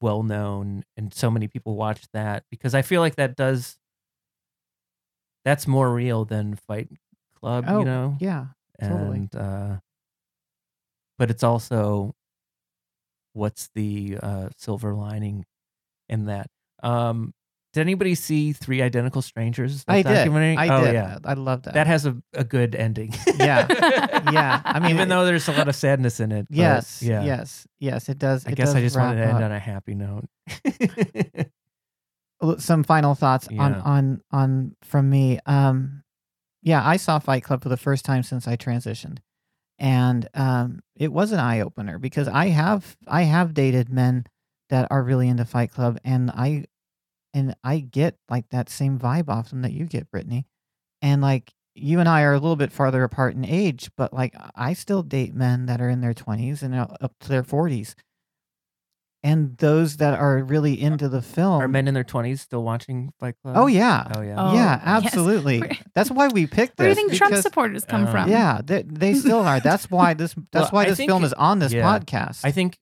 [0.01, 3.77] well known and so many people watch that because I feel like that does
[5.45, 6.89] that's more real than Fight
[7.35, 8.45] Club, Oh, you know Yeah.
[8.81, 9.29] totally.
[9.35, 9.77] uh
[11.17, 12.13] but it's also
[13.33, 15.45] what's the uh silver lining
[16.09, 16.47] in that
[16.83, 17.33] um
[17.73, 20.13] did anybody see three identical strangers I did.
[20.13, 20.57] documentary?
[20.57, 20.93] I oh did.
[20.93, 21.73] yeah I love that.
[21.75, 23.67] that has a, a good ending Yeah.
[24.31, 24.61] Yeah.
[24.65, 27.01] I mean, even it- though there's a lot of sadness in it yes.
[27.03, 27.67] yeah Yes.
[27.79, 28.09] Yes.
[28.09, 28.45] It does.
[28.47, 29.43] i it guess i just wanted to end up.
[29.43, 30.25] on a happy note
[32.59, 35.39] Some final thoughts on on on from me.
[35.47, 36.03] Um,
[36.61, 39.17] yeah, I saw Fight Club for the first time since I transitioned,
[39.79, 44.25] and um, it was an eye opener because I have I have dated men
[44.69, 46.65] that are really into Fight Club, and I
[47.33, 50.45] and I get like that same vibe off them that you get, Brittanie.
[51.01, 54.33] And like you and I are a little bit farther apart in age, but like
[54.55, 57.95] I still date men that are in their twenties and up to their forties.
[59.23, 63.11] And those that are really into the film Are men in their twenties still watching
[63.19, 63.55] Fight Club?
[63.57, 64.11] Oh yeah.
[64.15, 64.35] Oh yeah.
[64.37, 65.59] Oh, yeah, absolutely.
[65.59, 66.85] Where- That's why we picked this.
[66.85, 68.29] Where do you think Trump supporters come um, from?
[68.29, 69.59] Yeah, they, they still are.
[69.59, 71.81] That's why this that's Well, why this film it- is on this yeah.
[71.83, 72.41] podcast.
[72.45, 72.77] I think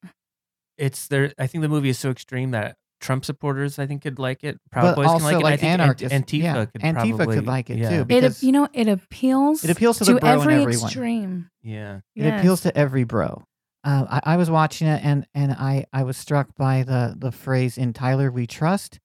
[0.77, 1.33] it's there.
[1.39, 2.75] I think the movie is so extreme that
[3.05, 4.59] Trump supporters, I think, could like it.
[4.71, 5.43] Proud but Boys also can like, it.
[5.43, 7.89] like I think Antifa yeah, could Antifa probably could like it yeah.
[7.89, 9.63] too It because you know it appeals.
[9.63, 10.83] it appeals to the bro in every everyone.
[10.85, 11.49] extreme.
[11.61, 11.97] Yeah.
[12.15, 12.39] It Yes.
[12.39, 13.43] appeals to every bro.
[13.83, 17.31] Uh, I, I was watching it and and I I was struck by the the
[17.31, 18.99] phrase "In Tyler we trust,"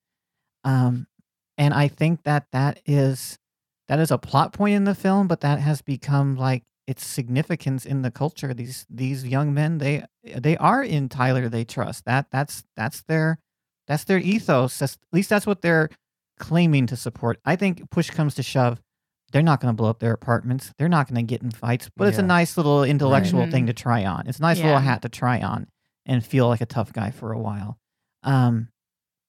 [0.64, 1.06] um,
[1.58, 3.38] and I think that that is
[3.88, 7.84] that is a plot point in the film, but that has become like its significance
[7.84, 8.54] in the culture.
[8.54, 12.04] These these young men they they are in Tyler they trust.
[12.06, 13.38] That that's that's their
[13.90, 14.78] that's their ethos.
[14.78, 15.90] That's, at least that's what they're
[16.38, 17.40] claiming to support.
[17.44, 18.80] I think push comes to shove,
[19.32, 20.72] they're not going to blow up their apartments.
[20.78, 21.90] They're not going to get in fights.
[21.96, 23.50] But it's a nice little intellectual Right.
[23.50, 24.26] thing to try on.
[24.28, 25.66] It's a nice little hat to try on
[26.06, 27.76] and feel like a tough guy for a while.
[28.22, 28.68] Um,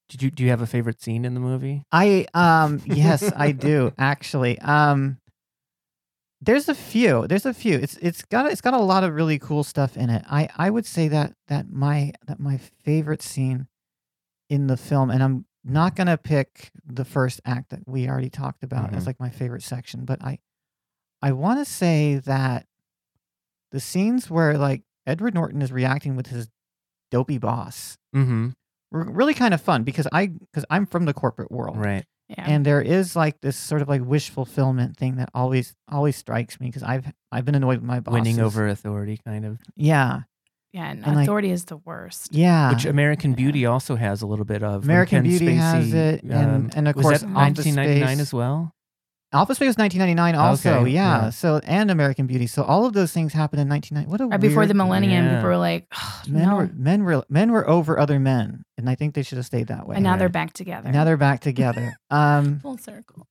[0.09, 1.83] Did you do you have a favorite scene in the movie?
[1.91, 4.59] I um yes, I do actually.
[4.59, 5.17] Um
[6.43, 7.27] there's a few.
[7.27, 7.77] There's a few.
[7.77, 10.23] It's it's got it's got a lot of really cool stuff in it.
[10.29, 13.67] I I would say that that my that my favorite scene
[14.51, 18.29] in the film and I'm not going to pick the first act that we already
[18.29, 19.07] talked about as Mhm.
[19.07, 20.39] like my favorite section, but I
[21.21, 22.65] I want to say that
[23.71, 26.49] the scenes where like Edward Norton is reacting with his
[27.11, 28.49] dopey boss Mm-hmm.
[28.91, 32.05] were really kind of fun because I because I'm from the corporate world Right.
[32.27, 32.45] Yeah.
[32.47, 36.59] and there is like this sort of like wish fulfillment thing that always always strikes
[36.59, 38.19] me because I've I've been annoyed with my bosses.
[38.19, 39.59] Winning over authority, kind of.
[39.75, 40.21] yeah,
[40.73, 42.33] yeah, and, and, like- authority is the worst.
[42.33, 42.71] yeah.
[42.73, 43.35] Which American Yeah.
[43.37, 44.83] Beauty also has a little bit of.
[44.83, 48.19] American Ken Beauty has it, and- um, and of was course that Office 1999 Space.
[48.21, 48.71] as well.
[49.33, 50.79] Office Space was 1999 also.
[50.81, 51.23] Okay, yeah.
[51.23, 51.29] yeah.
[51.29, 52.47] So and American Beauty.
[52.47, 54.11] So all of those things happened in 1990.
[54.11, 55.35] What a Right before the millennium, Yeah.
[55.35, 56.55] people were like, "Ugh, men no.
[56.57, 59.67] were men were men were over other men, and I think they should have stayed
[59.67, 59.95] that way.
[59.95, 60.87] and now they're back together.
[60.87, 61.93] And now they're back together.
[62.11, 62.59] Um.
[62.59, 63.25] full circle.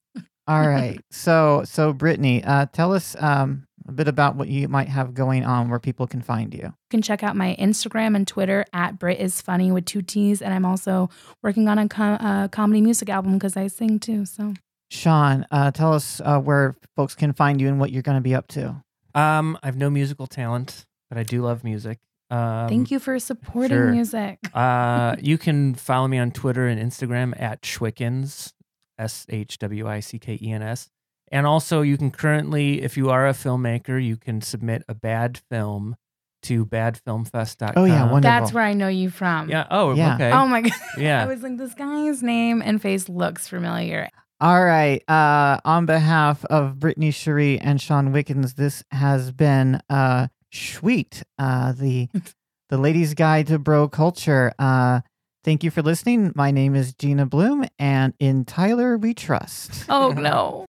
[0.48, 0.98] All right.
[1.10, 5.44] So so Brittanie, uh, tell us um a bit about what you might have going
[5.44, 6.62] on where people can find you.
[6.62, 10.40] You can check out my Instagram and Twitter at Brit is funny with two T's,
[10.40, 11.10] and I'm also
[11.42, 14.24] working on a com- uh, comedy music album because I sing too.
[14.24, 14.54] So
[14.90, 18.22] Shawn, uh, tell us uh, where folks can find you and what you're going to
[18.22, 18.82] be up to.
[19.14, 21.98] Um, I have no musical talent, but I do love music.
[22.30, 23.92] Um, thank you for supporting sure.
[23.92, 24.38] music.
[24.54, 28.52] Uh, you can follow me on Twitter and Instagram at Shwickens,
[28.98, 30.88] S H W I C K E N S.
[31.30, 35.38] And also, you can currently, if you are a filmmaker, you can submit a bad
[35.50, 35.96] film
[36.42, 37.74] to badfilmfest.com.
[37.76, 38.20] Oh, yeah, wonderful.
[38.40, 39.48] That's where I know you from.
[39.48, 39.66] Yeah.
[39.70, 40.14] Oh, Yeah.
[40.14, 40.32] okay.
[40.32, 40.72] Oh my god.
[40.98, 41.22] yeah.
[41.22, 44.08] I was like, this guy's name and face looks familiar.
[44.40, 45.06] All right.
[45.08, 51.72] Uh, on behalf of Brittanie Sheree and Shawn Wickens, this has been uh, Sweet, uh,
[51.72, 52.08] the
[52.70, 54.52] the ladies' guide to bro culture.
[54.58, 55.00] Uh,
[55.44, 56.32] thank you for listening.
[56.34, 59.84] My name is Jeena Bloom, and in Tyler we trust.
[59.88, 60.64] Oh no.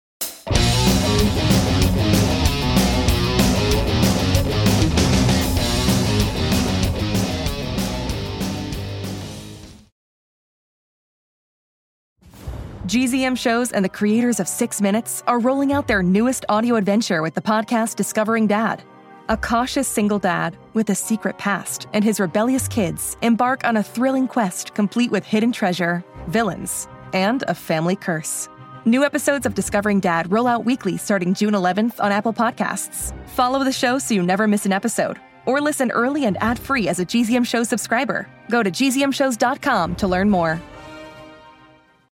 [12.87, 17.21] GZM shows and the creators of Six Minutes are rolling out their newest audio adventure
[17.21, 18.83] with the podcast Discovering Dad.
[19.29, 23.83] A cautious single dad with a secret past and his rebellious kids embark on a
[23.83, 28.49] thrilling quest complete with hidden treasure, villains, and a family curse.
[28.87, 33.13] New episodes of Discovering Dad roll out weekly starting June 11th on Apple Podcasts.
[33.31, 36.87] Follow the show so you never miss an episode, or listen early and ad free
[36.87, 38.29] as a GZM Show subscriber.
[38.49, 40.63] Go to gzmshows.com to learn more.